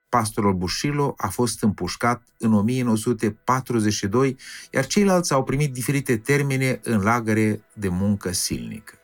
Pastorul 0.09 0.55
Bușilo 0.55 1.15
a 1.17 1.29
fost 1.29 1.63
împușcat 1.63 2.23
în 2.39 2.53
1942, 2.53 4.37
iar 4.71 4.87
ceilalți 4.87 5.33
au 5.33 5.45
primit 5.45 5.73
diferite 5.73 6.17
termene 6.17 6.81
în 6.83 7.01
lagăre 7.01 7.65
de 7.73 7.89
muncă 7.89 8.33
silnică. 8.33 8.95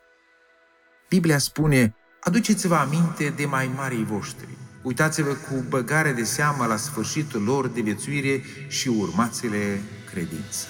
Biblia 1.09 1.37
spune, 1.37 1.95
aduceți-vă 2.21 2.75
aminte 2.75 3.29
de 3.29 3.45
mai 3.45 3.71
marii 3.75 4.03
voștri, 4.03 4.57
Uitați-vă 4.81 5.29
cu 5.29 5.65
băgare 5.69 6.11
de 6.11 6.23
seamă 6.23 6.65
la 6.65 6.75
sfârșitul 6.75 7.43
lor 7.43 7.67
de 7.67 7.81
viețuire 7.81 8.41
și 8.67 8.87
urmați-le 8.87 9.81
credință. 10.11 10.67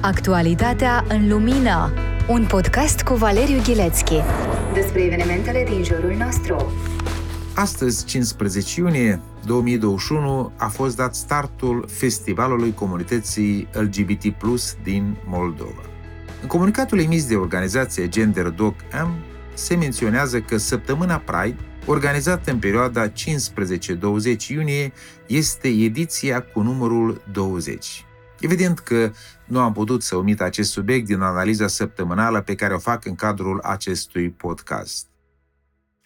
Actualitatea 0.00 1.04
în 1.08 1.28
lumină. 1.28 1.92
Un 2.28 2.46
podcast 2.46 3.00
cu 3.02 3.14
Valeriu 3.14 3.60
Ghilețchi 3.62 4.20
despre 4.74 5.02
evenimentele 5.02 5.64
din 5.68 5.84
jurul 5.84 6.14
nostru. 6.18 6.72
Astăzi, 7.54 8.04
15 8.04 8.80
iunie 8.80 9.20
2021, 9.46 10.52
a 10.56 10.66
fost 10.66 10.96
dat 10.96 11.14
startul 11.14 11.84
Festivalului 11.88 12.74
Comunității 12.74 13.68
LGBT 13.72 14.28
Plus 14.38 14.76
din 14.82 15.16
Moldova. 15.26 15.82
În 16.42 16.48
comunicatul 16.48 17.00
emis 17.00 17.26
de 17.26 17.36
organizația 17.36 18.06
Gender 18.06 18.46
Doc 18.46 18.74
M, 18.92 19.14
se 19.60 19.74
menționează 19.74 20.40
că 20.40 20.56
săptămâna 20.56 21.18
Pride, 21.18 21.56
organizată 21.86 22.50
în 22.50 22.58
perioada 22.58 23.08
15-20 23.08 23.12
iunie, 24.48 24.92
este 25.26 25.68
ediția 25.68 26.42
cu 26.42 26.60
numărul 26.60 27.22
20. 27.32 28.04
Evident 28.40 28.78
că 28.78 29.12
nu 29.46 29.60
am 29.60 29.72
putut 29.72 30.02
să 30.02 30.16
omit 30.16 30.40
acest 30.40 30.70
subiect 30.70 31.06
din 31.06 31.20
analiza 31.20 31.66
săptămânală 31.66 32.40
pe 32.40 32.54
care 32.54 32.74
o 32.74 32.78
fac 32.78 33.04
în 33.04 33.14
cadrul 33.14 33.60
acestui 33.60 34.30
podcast. 34.30 35.06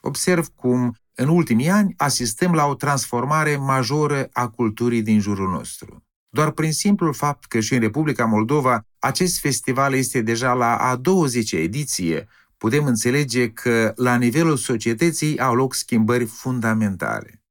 Observ 0.01 0.47
cum, 0.55 0.95
în 1.15 1.29
ultimii 1.29 1.71
ani, 1.71 1.95
asistăm 1.97 2.53
la 2.53 2.67
o 2.67 2.75
transformare 2.75 3.57
majoră 3.57 4.29
a 4.33 4.49
culturii 4.49 5.03
din 5.03 5.21
jurul 5.21 5.51
nostru. 5.51 6.05
Doar 6.29 6.51
prin 6.51 6.73
simplul 6.73 7.13
fapt 7.13 7.45
că 7.45 7.61
și 7.61 7.75
în 7.75 7.81
Republica 7.81 8.25
Moldova 8.25 8.87
acest 8.99 9.41
festival 9.41 9.95
este 9.95 10.21
deja 10.21 10.53
la 10.53 10.77
a 10.77 11.01
20-a 11.01 11.59
ediție, 11.59 12.29
putem 12.59 12.87
înțelege 12.87 13.51
că 13.51 13.93
la 13.97 14.17
nivelul 14.17 14.57
societății 14.57 15.39
au 15.39 15.55
loc 15.55 15.75
schimbări 15.75 16.25
fundamentale. 16.25 17.43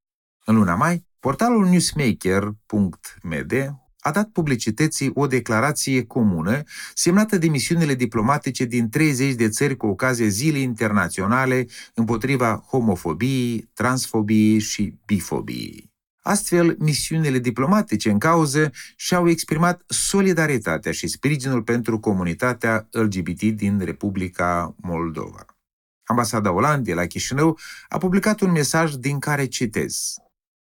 În 0.44 0.54
luna 0.54 0.74
mai, 0.74 1.06
portalul 1.18 1.66
newsmaker.md 1.66 3.52
a 4.04 4.10
dat 4.10 4.28
publicității 4.28 5.10
o 5.14 5.26
declarație 5.26 6.04
comună 6.04 6.62
semnată 6.94 7.38
de 7.38 7.48
misiunile 7.48 7.94
diplomatice 7.94 8.64
din 8.64 8.88
30 8.88 9.34
de 9.34 9.48
țări 9.48 9.76
cu 9.76 9.86
ocazie 9.86 10.28
Zilei 10.28 10.62
Internaționale 10.62 11.66
împotriva 11.94 12.64
homofobiei, 12.68 13.70
transfobiei 13.74 14.58
și 14.58 14.94
bifobiei. 15.06 15.93
Astfel, 16.26 16.76
misiunile 16.78 17.38
diplomatice 17.38 18.10
în 18.10 18.18
cauză 18.18 18.70
și-au 18.96 19.28
exprimat 19.28 19.82
solidaritatea 19.86 20.92
și 20.92 21.06
sprijinul 21.06 21.62
pentru 21.62 22.00
comunitatea 22.00 22.88
LGBT 22.90 23.42
din 23.42 23.78
Republica 23.78 24.74
Moldova. 24.80 25.44
Ambasada 26.04 26.52
Olandei 26.52 26.94
la 26.94 27.06
Chișinău 27.06 27.58
a 27.88 27.98
publicat 27.98 28.40
un 28.40 28.50
mesaj 28.50 28.92
din 28.92 29.18
care 29.18 29.46
citez. 29.46 30.14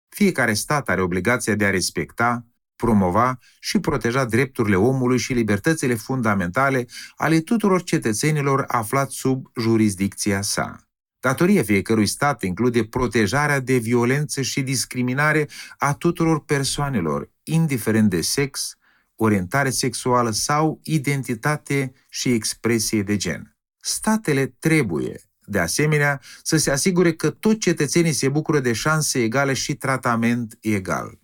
Fiecare 0.10 0.54
stat 0.54 0.90
are 0.90 1.02
obligația 1.02 1.56
de 1.56 1.66
a 1.66 1.70
respecta, 1.70 2.46
promova 2.76 3.40
și 3.60 3.80
proteja 3.80 4.26
drepturile 4.26 4.76
omului 4.76 5.18
și 5.18 5.34
libertățile 5.34 5.94
fundamentale 5.94 6.86
ale 7.16 7.40
tuturor 7.40 7.84
cetățenilor 7.84 8.64
aflați 8.68 9.16
sub 9.16 9.46
jurisdicția 9.60 10.42
sa. 10.42 10.91
Datoria 11.22 11.64
fiecărui 11.64 12.06
stat 12.06 12.44
include 12.44 12.84
protejarea 12.84 13.60
de 13.60 13.78
violență 13.78 14.42
și 14.42 14.62
discriminare 14.62 15.48
a 15.78 15.94
tuturor 15.94 16.46
persoanelor, 16.46 17.32
indiferent 17.44 18.10
de 18.10 18.22
sex, 18.22 18.76
orientare 19.16 19.70
sexuală 19.70 20.32
sau 20.32 20.80
identitate 20.84 21.94
și 22.10 22.34
expresie 22.34 23.04
de 23.04 23.18
gen. 23.18 23.56
Statele 23.78 24.46
trebuie, 24.46 25.22
de 25.46 25.60
asemenea, 25.60 26.22
să 26.44 26.58
se 26.58 26.72
asigure 26.72 27.14
că 27.14 27.30
toți 27.30 27.58
cetățenii 27.58 28.14
se 28.14 28.30
bucură 28.30 28.60
de 28.60 28.74
șanse 28.74 29.20
egale 29.20 29.54
și 29.54 29.76
tratament 29.76 30.58
egal. 30.62 31.20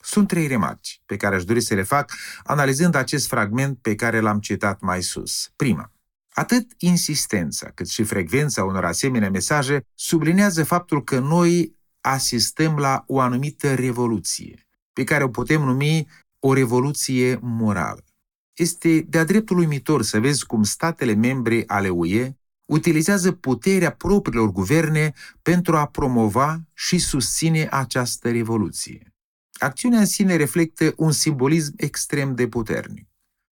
Sunt 0.00 0.28
trei 0.28 0.46
remarci 0.46 1.02
pe 1.06 1.16
care 1.16 1.34
aș 1.34 1.44
dori 1.44 1.60
să 1.60 1.74
le 1.74 1.82
fac 1.82 2.12
analizând 2.44 2.94
acest 2.94 3.26
fragment 3.26 3.78
pe 3.78 3.94
care 3.94 4.20
l-am 4.20 4.40
citat 4.40 4.80
mai 4.80 5.02
sus. 5.02 5.52
Prima. 5.56 5.95
Atât 6.38 6.72
insistența 6.78 7.70
cât 7.70 7.88
și 7.88 8.02
frecvența 8.02 8.64
unor 8.64 8.84
asemenea 8.84 9.30
mesaje 9.30 9.86
sublinează 9.94 10.64
faptul 10.64 11.04
că 11.04 11.18
noi 11.18 11.76
asistăm 12.00 12.76
la 12.76 13.04
o 13.06 13.20
anumită 13.20 13.74
revoluție, 13.74 14.66
pe 14.92 15.04
care 15.04 15.24
o 15.24 15.28
putem 15.28 15.62
numi 15.62 16.06
o 16.38 16.52
revoluție 16.52 17.38
morală. 17.42 18.04
Este 18.52 19.00
de-a 19.00 19.24
dreptul 19.24 19.58
uimitor 19.58 20.02
să 20.02 20.20
vezi 20.20 20.46
cum 20.46 20.62
statele 20.62 21.14
membre 21.14 21.64
ale 21.66 21.88
UE 21.88 22.36
utilizează 22.64 23.32
puterea 23.32 23.90
propriilor 23.90 24.48
guverne 24.48 25.12
pentru 25.42 25.76
a 25.76 25.86
promova 25.86 26.60
și 26.74 26.98
susține 26.98 27.68
această 27.70 28.30
revoluție. 28.30 29.14
Acțiunea 29.52 29.98
în 29.98 30.06
sine 30.06 30.36
reflectă 30.36 30.92
un 30.96 31.12
simbolism 31.12 31.72
extrem 31.76 32.34
de 32.34 32.48
puternic. 32.48 33.08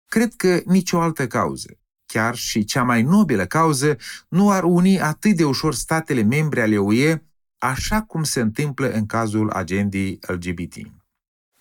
Cred 0.05 0.33
că 0.33 0.61
nicio 0.65 1.01
altă 1.01 1.27
cauză, 1.27 1.79
chiar 2.13 2.35
și 2.35 2.63
cea 2.63 2.83
mai 2.83 3.01
nobilă 3.01 3.45
cauză, 3.45 3.97
nu 4.29 4.51
ar 4.51 4.63
uni 4.63 4.99
atât 4.99 5.35
de 5.35 5.43
ușor 5.43 5.73
statele 5.73 6.21
membre 6.21 6.61
ale 6.61 6.77
UE, 6.77 7.21
așa 7.57 8.01
cum 8.01 8.23
se 8.23 8.39
întâmplă 8.39 8.91
în 8.91 9.05
cazul 9.05 9.49
agendei 9.49 10.19
LGBT. 10.27 10.75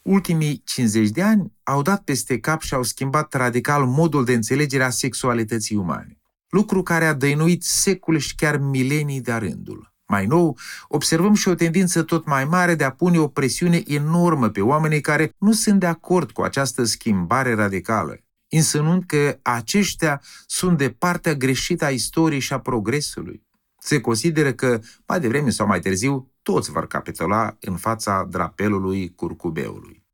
Ultimii 0.03 0.63
50 0.65 1.09
de 1.09 1.23
ani 1.23 1.53
au 1.63 1.83
dat 1.83 2.03
peste 2.03 2.39
cap 2.39 2.61
și 2.61 2.75
au 2.75 2.83
schimbat 2.83 3.35
radical 3.35 3.85
modul 3.85 4.25
de 4.25 4.33
înțelegere 4.33 4.85
a 4.85 4.91
sexualității 4.91 5.77
umane, 5.77 6.19
lucru 6.49 6.83
care 6.83 7.05
a 7.05 7.13
dăinuit 7.13 7.65
secole 7.65 8.19
și 8.19 8.35
chiar 8.35 8.57
milenii 8.59 9.21
de 9.21 9.33
rândul. 9.33 9.93
Mai 10.07 10.27
nou, 10.27 10.59
observăm 10.89 11.35
și 11.35 11.49
o 11.49 11.55
tendință 11.55 12.03
tot 12.03 12.27
mai 12.27 12.45
mare 12.45 12.75
de 12.75 12.85
a 12.85 12.91
pune 12.91 13.19
o 13.19 13.27
presiune 13.27 13.83
enormă 13.87 14.49
pe 14.49 14.61
oamenii 14.61 15.01
care 15.01 15.35
nu 15.39 15.53
sunt 15.53 15.81
de 15.81 15.87
acord 15.87 16.31
cu 16.31 16.43
această 16.43 16.85
schimbare 16.85 17.55
radicală, 17.55 18.19
însemnând 18.49 19.05
că 19.07 19.39
aceștia 19.43 20.23
sunt 20.47 20.79
de 20.79 20.91
partea 20.91 21.35
greșită 21.35 21.85
a 21.85 21.91
istoriei 21.91 22.41
și 22.41 22.53
a 22.53 22.61
progresului. 22.61 23.47
Se 23.79 24.01
consideră 24.01 24.53
că, 24.53 24.81
mai 25.07 25.21
devreme 25.21 25.51
sau 25.51 25.67
mai 25.67 25.81
târziu, 25.81 26.33
toți 26.43 26.71
vor 26.71 26.87
capitola 26.87 27.57
în 27.61 27.77
fața 27.77 28.27
drapelului 28.31 29.15
curcubeului. 29.15 30.07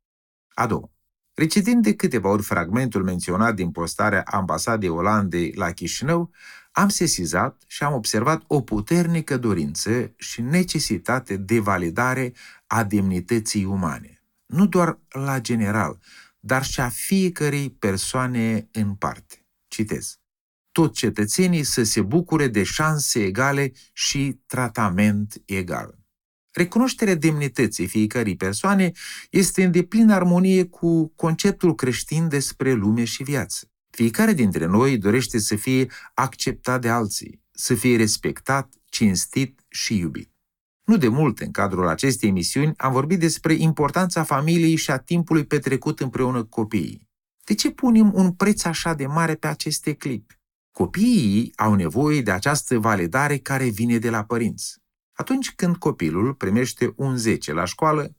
A 0.53 0.67
doua. 0.67 0.89
Recitind 1.33 1.83
de 1.83 1.95
câteva 1.95 2.29
ori 2.29 2.43
fragmentul 2.43 3.03
menționat 3.03 3.55
din 3.55 3.71
postarea 3.71 4.23
ambasadei 4.25 4.89
Olandei 4.89 5.53
la 5.55 5.71
Chișinău, 5.71 6.31
am 6.71 6.89
sesizat 6.89 7.63
și 7.67 7.83
am 7.83 7.93
observat 7.93 8.43
o 8.47 8.61
puternică 8.61 9.37
dorință 9.37 10.13
și 10.15 10.41
necesitate 10.41 11.37
de 11.37 11.59
validare 11.59 12.33
a 12.67 12.83
demnității 12.83 13.65
umane, 13.65 14.21
nu 14.45 14.67
doar 14.67 14.99
la 15.09 15.39
general, 15.39 15.99
dar 16.45 16.65
și 16.65 16.79
a 16.79 16.89
fiecărei 16.89 17.69
persoane 17.69 18.67
în 18.71 18.95
parte. 18.95 19.45
Citez. 19.67 20.19
Tot 20.71 20.93
cetățenii 20.93 21.63
să 21.63 21.83
se 21.83 22.01
bucure 22.01 22.47
de 22.47 22.63
șanse 22.63 23.23
egale 23.23 23.71
și 23.93 24.39
tratament 24.45 25.41
egal. 25.45 25.99
Recunoașterea 26.51 27.15
demnității 27.15 27.87
fiecărei 27.87 28.35
persoane 28.35 28.91
este 29.29 29.63
în 29.63 29.71
deplină 29.71 30.13
armonie 30.13 30.65
cu 30.65 31.07
conceptul 31.07 31.75
creștin 31.75 32.27
despre 32.27 32.71
lume 32.73 33.03
și 33.03 33.23
viață. 33.23 33.71
Fiecare 33.89 34.33
dintre 34.33 34.65
noi 34.65 34.97
dorește 34.97 35.39
să 35.39 35.55
fie 35.55 35.87
acceptat 36.13 36.81
de 36.81 36.89
alții, 36.89 37.41
să 37.51 37.73
fie 37.75 37.97
respectat, 37.97 38.73
cinstit 38.85 39.65
și 39.67 39.97
iubit. 39.97 40.34
Nu 40.85 40.97
de 40.97 41.07
mult, 41.07 41.39
în 41.39 41.51
cadrul 41.51 41.87
acestei 41.87 42.29
emisiuni, 42.29 42.73
am 42.77 42.91
vorbit 42.91 43.19
despre 43.19 43.53
importanța 43.53 44.23
familiei 44.23 44.75
și 44.75 44.91
a 44.91 44.97
timpului 44.97 45.45
petrecut 45.45 45.99
împreună 45.99 46.43
cu 46.43 46.49
copiii. 46.49 47.09
De 47.43 47.53
ce 47.53 47.71
punem 47.71 48.13
un 48.13 48.31
preț 48.31 48.63
așa 48.63 48.93
de 48.93 49.05
mare 49.05 49.35
pe 49.35 49.47
aceste 49.47 49.93
clipi? 49.93 50.39
Copiii 50.71 51.51
au 51.55 51.73
nevoie 51.73 52.21
de 52.21 52.31
această 52.31 52.79
validare 52.79 53.37
care 53.37 53.65
vine 53.65 53.97
de 53.97 54.09
la 54.09 54.23
părinți. 54.23 54.77
Atunci 55.13 55.51
când 55.51 55.75
copilul 55.75 56.33
primește 56.33 56.93
un 56.95 57.17
10 57.17 57.53
la 57.53 57.65
școală, 57.65 58.15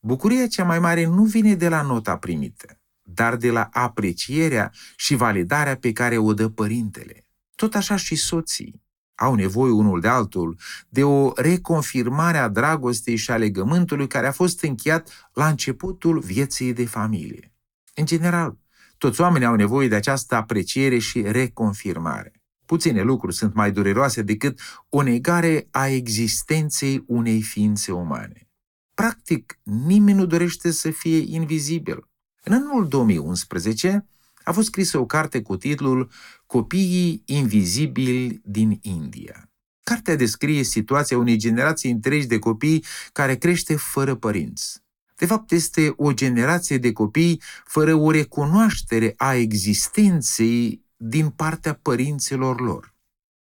bucuria 0.00 0.46
cea 0.46 0.64
mai 0.64 0.78
mare 0.78 1.04
nu 1.04 1.24
vine 1.24 1.54
de 1.54 1.68
la 1.68 1.82
nota 1.82 2.16
primită, 2.16 2.80
dar 3.02 3.36
de 3.36 3.50
la 3.50 3.68
aprecierea 3.72 4.72
și 4.96 5.14
validarea 5.14 5.76
pe 5.76 5.92
care 5.92 6.18
o 6.18 6.34
dă 6.34 6.48
părintele. 6.48 7.26
Tot 7.54 7.74
așa 7.74 7.96
și 7.96 8.14
soții 8.14 8.81
au 9.14 9.34
nevoie 9.34 9.72
unul 9.72 10.00
de 10.00 10.08
altul 10.08 10.58
de 10.88 11.04
o 11.04 11.32
reconfirmare 11.36 12.38
a 12.38 12.48
dragostei 12.48 13.16
și 13.16 13.30
a 13.30 13.36
legământului 13.36 14.06
care 14.06 14.26
a 14.26 14.32
fost 14.32 14.62
încheiat 14.62 15.30
la 15.32 15.48
începutul 15.48 16.18
vieții 16.18 16.72
de 16.72 16.86
familie. 16.86 17.52
În 17.94 18.04
general, 18.04 18.58
toți 18.98 19.20
oamenii 19.20 19.46
au 19.46 19.54
nevoie 19.54 19.88
de 19.88 19.94
această 19.94 20.34
apreciere 20.34 20.98
și 20.98 21.22
reconfirmare. 21.22 22.32
Puține 22.66 23.02
lucruri 23.02 23.34
sunt 23.34 23.54
mai 23.54 23.72
dureroase 23.72 24.22
decât 24.22 24.60
o 24.88 25.02
negare 25.02 25.68
a 25.70 25.86
existenței 25.86 27.04
unei 27.06 27.42
ființe 27.42 27.92
umane. 27.92 28.48
Practic, 28.94 29.58
nimeni 29.62 30.18
nu 30.18 30.26
dorește 30.26 30.70
să 30.70 30.90
fie 30.90 31.16
invizibil. 31.16 32.08
În 32.42 32.52
anul 32.52 32.88
2011 32.88 34.06
a 34.44 34.52
fost 34.52 34.66
scrisă 34.66 34.98
o 34.98 35.06
carte 35.06 35.42
cu 35.42 35.56
titlul 35.56 36.10
Copiii 36.46 37.22
invizibili 37.26 38.40
din 38.44 38.78
India. 38.82 39.50
Cartea 39.82 40.16
descrie 40.16 40.62
situația 40.62 41.18
unei 41.18 41.36
generații 41.36 41.90
întregi 41.90 42.26
de 42.26 42.38
copii 42.38 42.84
care 43.12 43.36
crește 43.36 43.76
fără 43.76 44.14
părinți. 44.14 44.82
De 45.16 45.26
fapt, 45.26 45.52
este 45.52 45.92
o 45.96 46.12
generație 46.12 46.78
de 46.78 46.92
copii 46.92 47.42
fără 47.64 47.94
o 47.94 48.10
recunoaștere 48.10 49.14
a 49.16 49.34
existenței 49.34 50.84
din 50.96 51.28
partea 51.28 51.78
părinților 51.82 52.60
lor. 52.60 52.94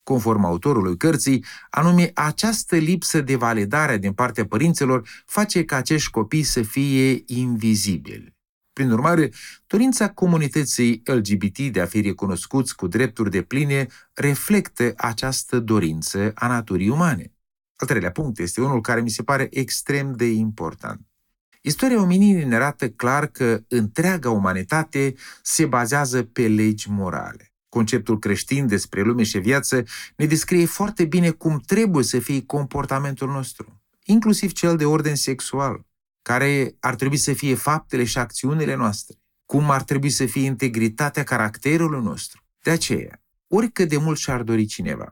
Conform 0.03 0.45
autorului 0.45 0.97
cărții, 0.97 1.45
anume 1.69 2.11
această 2.13 2.75
lipsă 2.75 3.21
de 3.21 3.35
validare 3.35 3.97
din 3.97 4.13
partea 4.13 4.45
părinților 4.45 5.09
face 5.25 5.65
ca 5.65 5.75
acești 5.75 6.09
copii 6.09 6.43
să 6.43 6.61
fie 6.61 7.23
invizibili. 7.25 8.35
Prin 8.73 8.91
urmare, 8.91 9.31
dorința 9.67 10.09
comunității 10.09 11.01
LGBT 11.05 11.59
de 11.59 11.81
a 11.81 11.85
fi 11.85 12.01
recunoscuți 12.01 12.75
cu 12.75 12.87
drepturi 12.87 13.29
de 13.29 13.41
pline 13.41 13.87
reflectă 14.13 14.93
această 14.97 15.59
dorință 15.59 16.31
a 16.35 16.47
naturii 16.47 16.89
umane. 16.89 17.33
Al 17.75 17.87
treilea 17.87 18.11
punct 18.11 18.39
este 18.39 18.61
unul 18.61 18.81
care 18.81 19.01
mi 19.01 19.09
se 19.09 19.23
pare 19.23 19.47
extrem 19.51 20.13
de 20.15 20.25
important. 20.25 21.01
Istoria 21.61 22.01
omenirii 22.01 22.45
ne 22.45 22.55
arată 22.55 22.89
clar 22.89 23.27
că 23.27 23.63
întreaga 23.67 24.29
umanitate 24.29 25.15
se 25.41 25.65
bazează 25.65 26.23
pe 26.23 26.47
legi 26.47 26.89
morale. 26.89 27.53
Conceptul 27.69 28.19
creștin 28.19 28.67
despre 28.67 29.01
lume 29.01 29.23
și 29.23 29.39
viață 29.39 29.83
ne 30.15 30.25
descrie 30.25 30.65
foarte 30.65 31.05
bine 31.05 31.29
cum 31.29 31.59
trebuie 31.65 32.03
să 32.03 32.19
fie 32.19 32.45
comportamentul 32.45 33.29
nostru, 33.29 33.81
inclusiv 34.03 34.51
cel 34.51 34.77
de 34.77 34.85
ordin 34.85 35.15
sexual 35.15 35.85
care 36.21 36.75
ar 36.79 36.95
trebui 36.95 37.17
să 37.17 37.33
fie 37.33 37.55
faptele 37.55 38.03
și 38.03 38.17
acțiunile 38.17 38.75
noastre, 38.75 39.17
cum 39.45 39.69
ar 39.69 39.83
trebui 39.83 40.09
să 40.09 40.25
fie 40.25 40.45
integritatea 40.45 41.23
caracterului 41.23 42.03
nostru. 42.03 42.45
De 42.63 42.71
aceea, 42.71 43.23
oricât 43.47 43.89
de 43.89 43.97
mult 43.97 44.17
și-ar 44.17 44.43
dori 44.43 44.65
cineva, 44.65 45.11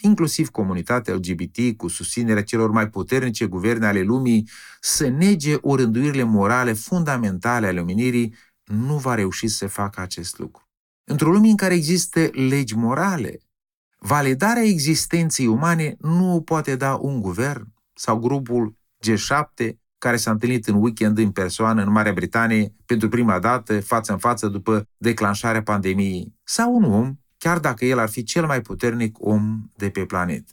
inclusiv 0.00 0.48
comunitatea 0.48 1.14
LGBT 1.14 1.76
cu 1.76 1.88
susținerea 1.88 2.42
celor 2.42 2.70
mai 2.70 2.88
puternice 2.88 3.46
guverne 3.46 3.86
ale 3.86 4.02
lumii, 4.02 4.48
să 4.80 5.08
nege 5.08 5.54
orânduirile 5.60 6.22
morale 6.22 6.72
fundamentale 6.72 7.66
ale 7.66 7.80
omenirii, 7.80 8.34
nu 8.64 8.98
va 8.98 9.14
reuși 9.14 9.48
să 9.48 9.66
facă 9.66 10.00
acest 10.00 10.38
lucru. 10.38 10.68
Într-o 11.04 11.30
lume 11.30 11.48
în 11.48 11.56
care 11.56 11.74
există 11.74 12.30
legi 12.32 12.74
morale, 12.74 13.38
validarea 13.98 14.62
existenței 14.62 15.46
umane 15.46 15.96
nu 15.98 16.34
o 16.34 16.40
poate 16.40 16.76
da 16.76 16.94
un 16.94 17.20
guvern 17.20 17.72
sau 17.92 18.18
grupul 18.18 18.76
G7 19.06 19.70
care 19.98 20.16
s-a 20.16 20.30
întâlnit 20.30 20.66
în 20.66 20.74
weekend 20.74 21.18
în 21.18 21.30
persoană 21.30 21.82
în 21.82 21.90
Marea 21.90 22.12
Britanie 22.12 22.74
pentru 22.86 23.08
prima 23.08 23.38
dată, 23.38 23.80
față 23.80 24.12
în 24.12 24.18
față, 24.18 24.48
după 24.48 24.88
declanșarea 24.96 25.62
pandemiei, 25.62 26.34
sau 26.44 26.74
un 26.74 26.84
om, 26.84 27.14
chiar 27.38 27.58
dacă 27.58 27.84
el 27.84 27.98
ar 27.98 28.08
fi 28.08 28.22
cel 28.22 28.46
mai 28.46 28.60
puternic 28.60 29.16
om 29.20 29.68
de 29.76 29.90
pe 29.90 30.04
planetă. 30.04 30.52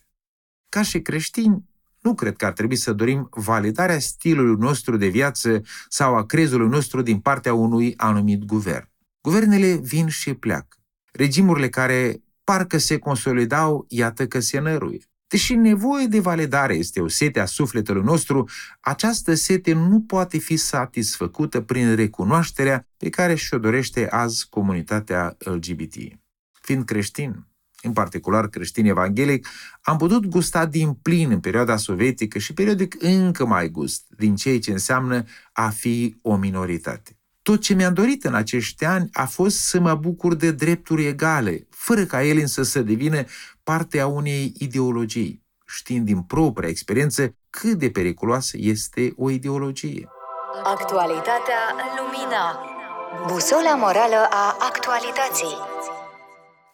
Ca 0.70 0.82
și 0.82 1.02
creștini, 1.02 1.64
nu 2.00 2.14
cred 2.14 2.36
că 2.36 2.46
ar 2.46 2.52
trebui 2.52 2.76
să 2.76 2.94
dorim 2.94 3.28
validarea 3.32 4.00
stilului 4.00 4.56
nostru 4.60 4.98
de 4.98 5.08
viață 5.08 5.62
sau 5.90 6.16
a 6.16 6.26
crezului 6.26 6.68
nostru 6.68 7.02
din 7.02 7.20
partea 7.20 7.54
unui 7.54 7.94
anumit 7.98 8.44
guvern. 8.44 8.90
Guvernele 9.22 9.76
vin 9.76 10.08
și 10.08 10.34
pleacă. 10.34 10.78
Regimurile 11.12 11.70
care 11.70 12.24
parcă 12.44 12.78
se 12.78 12.98
consolidau, 12.98 13.86
iată 13.88 14.28
că 14.28 14.40
se 14.40 14.60
năruie. 14.60 15.00
Deși 15.34 15.56
nevoie 15.56 16.06
de 16.06 16.20
validare 16.20 16.76
este 16.76 17.02
o 17.02 17.08
sete 17.08 17.40
a 17.40 17.46
sufletului 17.46 18.04
nostru, 18.04 18.50
această 18.80 19.34
sete 19.34 19.74
nu 19.74 20.02
poate 20.02 20.38
fi 20.38 20.56
satisfăcută 20.56 21.62
prin 21.62 21.96
recunoașterea 21.96 22.88
pe 22.98 23.10
care 23.10 23.36
și-o 23.36 23.58
dorește 23.58 24.10
azi 24.10 24.50
comunitatea 24.50 25.38
LGBT. 25.40 25.94
Fiind 26.62 26.86
creștin, 26.86 27.48
în 27.82 27.94
particular 27.94 28.48
creștin 28.48 28.86
evanghelic, 28.86 29.48
am 29.82 29.98
putut 29.98 30.26
gusta 30.26 30.66
din 30.66 30.94
plin 30.94 31.32
în 31.32 31.40
perioada 31.40 31.78
sovietică 31.78 32.40
și 32.40 32.54
periodic 32.54 32.96
încă 33.00 33.46
mai 33.46 33.70
gust 33.70 34.06
din 34.18 34.36
ceea 34.36 34.60
ce 34.60 34.72
înseamnă 34.72 35.24
a 35.54 35.70
fi 35.70 36.18
o 36.22 36.36
minoritate. 36.36 37.18
Tot 37.44 37.62
ce 37.62 37.74
mi-am 37.74 37.94
dorit 37.94 38.24
în 38.24 38.34
acești 38.34 38.86
ani 38.86 39.10
a 39.14 39.26
fost 39.26 39.58
să 39.58 39.80
mă 39.80 39.96
bucur 39.96 40.34
de 40.34 40.52
drepturi 40.52 41.06
egale, 41.06 41.68
fără 41.70 42.06
ca 42.06 42.24
ele 42.24 42.42
însă 42.42 42.64
să 42.64 42.82
devină 42.82 43.24
parte 43.64 44.00
a 44.00 44.08
unei 44.08 44.54
ideologii, 44.58 45.44
știind 45.66 46.06
din 46.06 46.22
propria 46.22 46.70
experiență 46.70 47.36
cât 47.50 47.74
de 47.74 47.90
periculoasă 47.90 48.58
este 48.60 49.14
o 49.16 49.30
ideologie. 49.30 50.08
Actualitatea 50.64 51.62
în 51.72 52.04
lumină. 52.04 52.60
Busola 53.28 53.76
morală 53.76 54.28
a 54.30 54.58
actualității. 54.60 55.58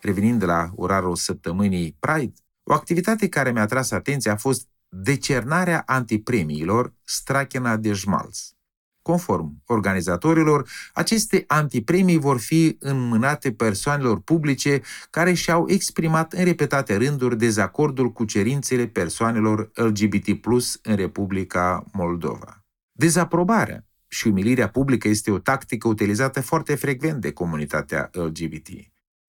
Revenind 0.01 0.39
de 0.39 0.45
la 0.45 0.69
orarul 0.75 1.15
săptămânii 1.15 1.95
Pride, 1.99 2.33
o 2.63 2.73
activitate 2.73 3.29
care 3.29 3.51
mi-a 3.51 3.65
tras 3.65 3.91
atenția 3.91 4.31
a 4.31 4.37
fost 4.37 4.67
decernarea 4.87 5.83
antipremiilor 5.85 6.93
Strachena 7.03 7.75
de 7.75 7.91
Jmals. 7.91 8.53
Conform 9.01 9.61
organizatorilor, 9.65 10.69
aceste 10.93 11.43
antipremii 11.47 12.17
vor 12.17 12.39
fi 12.39 12.75
înmânate 12.79 13.51
persoanelor 13.51 14.21
publice 14.21 14.81
care 15.09 15.33
și-au 15.33 15.69
exprimat 15.69 16.33
în 16.33 16.43
repetate 16.43 16.95
rânduri 16.95 17.37
dezacordul 17.37 18.11
cu 18.11 18.25
cerințele 18.25 18.87
persoanelor 18.87 19.71
LGBT+, 19.73 20.27
în 20.81 20.95
Republica 20.95 21.85
Moldova. 21.91 22.63
Dezaprobarea 22.91 23.83
și 24.07 24.27
umilirea 24.27 24.69
publică 24.69 25.07
este 25.07 25.31
o 25.31 25.37
tactică 25.39 25.87
utilizată 25.87 26.41
foarte 26.41 26.75
frecvent 26.75 27.21
de 27.21 27.31
comunitatea 27.31 28.09
LGBT. 28.11 28.67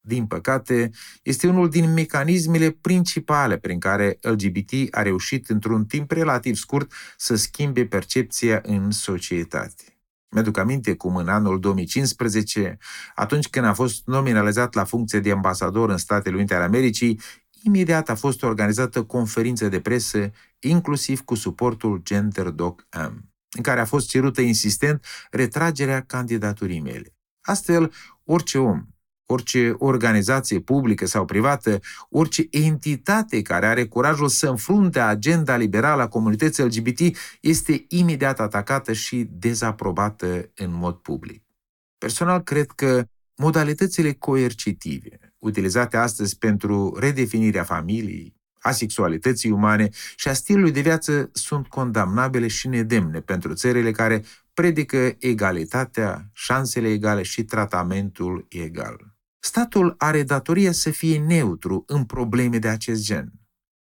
Din 0.00 0.26
păcate, 0.26 0.90
este 1.22 1.48
unul 1.48 1.68
din 1.68 1.92
mecanismele 1.92 2.70
principale 2.70 3.58
prin 3.58 3.78
care 3.78 4.18
LGBT 4.20 4.72
a 4.90 5.02
reușit 5.02 5.48
într-un 5.48 5.84
timp 5.84 6.10
relativ 6.10 6.54
scurt 6.54 6.92
să 7.16 7.34
schimbe 7.34 7.86
percepția 7.86 8.60
în 8.62 8.90
societate. 8.90 10.00
Mi-aduc 10.28 10.56
aminte 10.56 10.94
cum 10.94 11.16
în 11.16 11.28
anul 11.28 11.60
2015, 11.60 12.78
atunci 13.14 13.48
când 13.48 13.66
a 13.66 13.72
fost 13.72 14.06
nominalizat 14.06 14.74
la 14.74 14.84
funcție 14.84 15.20
de 15.20 15.30
ambasador 15.30 15.90
în 15.90 15.96
Statele 15.96 16.36
Unite 16.36 16.54
ale 16.54 16.64
Americii, 16.64 17.20
imediat 17.62 18.08
a 18.08 18.14
fost 18.14 18.42
organizată 18.42 19.04
conferință 19.04 19.68
de 19.68 19.80
presă, 19.80 20.30
inclusiv 20.58 21.20
cu 21.20 21.34
suportul 21.34 22.00
Gender 22.02 22.48
Doc 22.48 22.86
M, 22.90 23.32
în 23.56 23.62
care 23.62 23.80
a 23.80 23.84
fost 23.84 24.08
cerută 24.08 24.40
insistent 24.40 25.04
retragerea 25.30 26.02
candidaturii 26.02 26.80
mele. 26.80 27.14
Astfel, 27.40 27.92
orice 28.24 28.58
om 28.58 28.86
orice 29.32 29.74
organizație 29.78 30.60
publică 30.60 31.06
sau 31.06 31.24
privată, 31.24 31.80
orice 32.08 32.46
entitate 32.50 33.42
care 33.42 33.66
are 33.66 33.86
curajul 33.86 34.28
să 34.28 34.48
înfrunte 34.48 35.00
agenda 35.00 35.56
liberală 35.56 36.02
a 36.02 36.08
comunității 36.08 36.64
LGBT 36.64 37.16
este 37.40 37.84
imediat 37.88 38.40
atacată 38.40 38.92
și 38.92 39.28
dezaprobată 39.30 40.50
în 40.54 40.72
mod 40.72 40.94
public. 40.94 41.42
Personal, 41.98 42.40
cred 42.42 42.66
că 42.66 43.04
modalitățile 43.36 44.12
coercitive 44.12 45.34
utilizate 45.38 45.96
astăzi 45.96 46.38
pentru 46.38 46.96
redefinirea 46.98 47.64
familiei, 47.64 48.34
a 48.60 48.70
sexualității 48.70 49.50
umane 49.50 49.88
și 50.16 50.28
a 50.28 50.32
stilului 50.32 50.72
de 50.72 50.80
viață 50.80 51.30
sunt 51.32 51.66
condamnabile 51.66 52.46
și 52.46 52.68
nedemne 52.68 53.20
pentru 53.20 53.54
țările 53.54 53.90
care 53.90 54.24
predică 54.54 55.16
egalitatea, 55.18 56.30
șansele 56.32 56.88
egale 56.88 57.22
și 57.22 57.44
tratamentul 57.44 58.46
egal. 58.48 59.09
Statul 59.42 59.94
are 59.98 60.22
datoria 60.22 60.72
să 60.72 60.90
fie 60.90 61.18
neutru 61.18 61.84
în 61.86 62.04
probleme 62.04 62.58
de 62.58 62.68
acest 62.68 63.02
gen. 63.04 63.32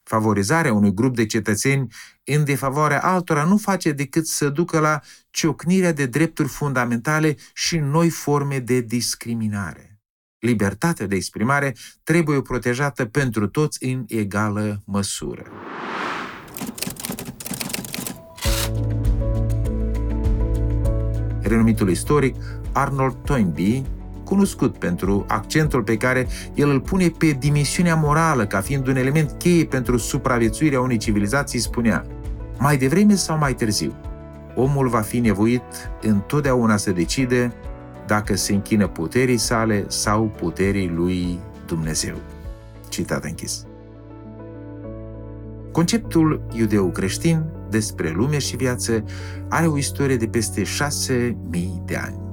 Favorizarea 0.02 0.72
unui 0.72 0.94
grup 0.94 1.14
de 1.14 1.26
cetățeni 1.26 1.94
în 2.24 2.44
defavoarea 2.44 3.00
altora 3.00 3.44
nu 3.44 3.56
face 3.56 3.92
decât 3.92 4.26
să 4.26 4.48
ducă 4.48 4.78
la 4.78 5.00
ciocnirea 5.30 5.92
de 5.92 6.06
drepturi 6.06 6.48
fundamentale 6.48 7.36
și 7.54 7.78
noi 7.78 8.10
forme 8.10 8.58
de 8.58 8.80
discriminare. 8.80 10.00
Libertatea 10.38 11.06
de 11.06 11.14
exprimare 11.14 11.74
trebuie 12.02 12.42
protejată 12.42 13.04
pentru 13.04 13.48
toți 13.48 13.84
în 13.84 14.04
egală 14.08 14.82
măsură. 14.86 15.50
Renumitul 21.40 21.90
istoric 21.90 22.36
Arnold 22.72 23.16
Toynbee 23.24 23.82
cunoscut 24.32 24.76
pentru 24.76 25.24
accentul 25.28 25.82
pe 25.82 25.96
care 25.96 26.26
el 26.54 26.68
îl 26.68 26.80
pune 26.80 27.08
pe 27.08 27.26
dimensiunea 27.26 27.94
morală 27.94 28.46
ca 28.46 28.60
fiind 28.60 28.86
un 28.86 28.96
element 28.96 29.30
cheie 29.38 29.64
pentru 29.64 29.96
supraviețuirea 29.96 30.80
unei 30.80 30.96
civilizații, 30.96 31.58
spunea 31.58 32.06
Mai 32.58 32.76
devreme 32.76 33.14
sau 33.14 33.38
mai 33.38 33.54
târziu, 33.54 33.94
omul 34.54 34.88
va 34.88 35.00
fi 35.00 35.18
nevoit 35.18 35.62
întotdeauna 36.02 36.76
să 36.76 36.90
decide 36.90 37.52
dacă 38.06 38.36
se 38.36 38.52
închină 38.52 38.88
puterii 38.88 39.36
sale 39.36 39.84
sau 39.88 40.24
puterii 40.24 40.88
lui 40.88 41.38
Dumnezeu. 41.66 42.14
Citat 42.88 43.24
închis. 43.24 43.66
Conceptul 45.72 46.42
iudeu-creștin 46.52 47.44
despre 47.70 48.10
lume 48.10 48.38
și 48.38 48.56
viață 48.56 49.04
are 49.48 49.66
o 49.66 49.76
istorie 49.76 50.16
de 50.16 50.26
peste 50.26 50.64
șase 50.64 51.36
mii 51.50 51.82
de 51.86 51.96
ani. 51.96 52.31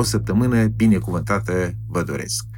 O 0.00 0.02
săptămână 0.02 0.66
binecuvântată 0.66 1.72
vă 1.88 2.02
doresc! 2.02 2.49